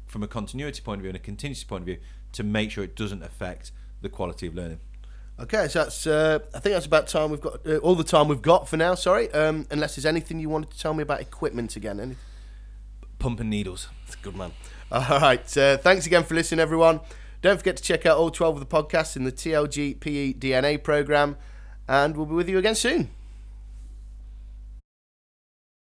from 0.06 0.22
a 0.22 0.28
continuity 0.28 0.82
point 0.82 0.98
of 0.98 1.02
view 1.02 1.08
and 1.08 1.16
a 1.16 1.20
contingency 1.20 1.64
point 1.64 1.82
of 1.82 1.86
view 1.86 1.96
to 2.32 2.42
make 2.42 2.70
sure 2.70 2.84
it 2.84 2.96
doesn't 2.96 3.22
affect 3.22 3.72
the 4.00 4.08
quality 4.08 4.46
of 4.46 4.54
learning. 4.54 4.80
Okay, 5.40 5.66
so 5.68 5.82
that's. 5.82 6.06
Uh, 6.06 6.40
I 6.54 6.60
think 6.60 6.74
that's 6.74 6.86
about 6.86 7.08
time 7.08 7.30
we've 7.30 7.40
got. 7.40 7.66
Uh, 7.66 7.78
all 7.78 7.94
the 7.94 8.04
time 8.04 8.28
we've 8.28 8.42
got 8.42 8.68
for 8.68 8.76
now. 8.76 8.94
Sorry, 8.94 9.30
um, 9.32 9.66
unless 9.70 9.96
there's 9.96 10.06
anything 10.06 10.38
you 10.38 10.48
wanted 10.48 10.70
to 10.70 10.78
tell 10.78 10.94
me 10.94 11.02
about 11.02 11.20
equipment 11.20 11.74
again. 11.74 11.98
Any? 11.98 12.16
Pumping 13.18 13.48
needles. 13.48 13.88
That's 14.04 14.16
good, 14.16 14.36
man. 14.36 14.52
All 14.92 15.20
right. 15.20 15.56
Uh, 15.56 15.78
thanks 15.78 16.06
again 16.06 16.22
for 16.24 16.34
listening, 16.34 16.60
everyone. 16.60 17.00
Don't 17.40 17.56
forget 17.56 17.76
to 17.76 17.82
check 17.82 18.06
out 18.06 18.18
all 18.18 18.30
12 18.30 18.60
of 18.60 18.68
the 18.68 18.82
podcasts 18.82 19.16
in 19.16 19.24
the 19.24 19.32
TLG 19.32 19.98
PE 19.98 20.34
DNA 20.34 20.82
program, 20.82 21.36
and 21.88 22.16
we'll 22.16 22.26
be 22.26 22.34
with 22.34 22.48
you 22.48 22.58
again 22.58 22.74
soon. 22.74 23.10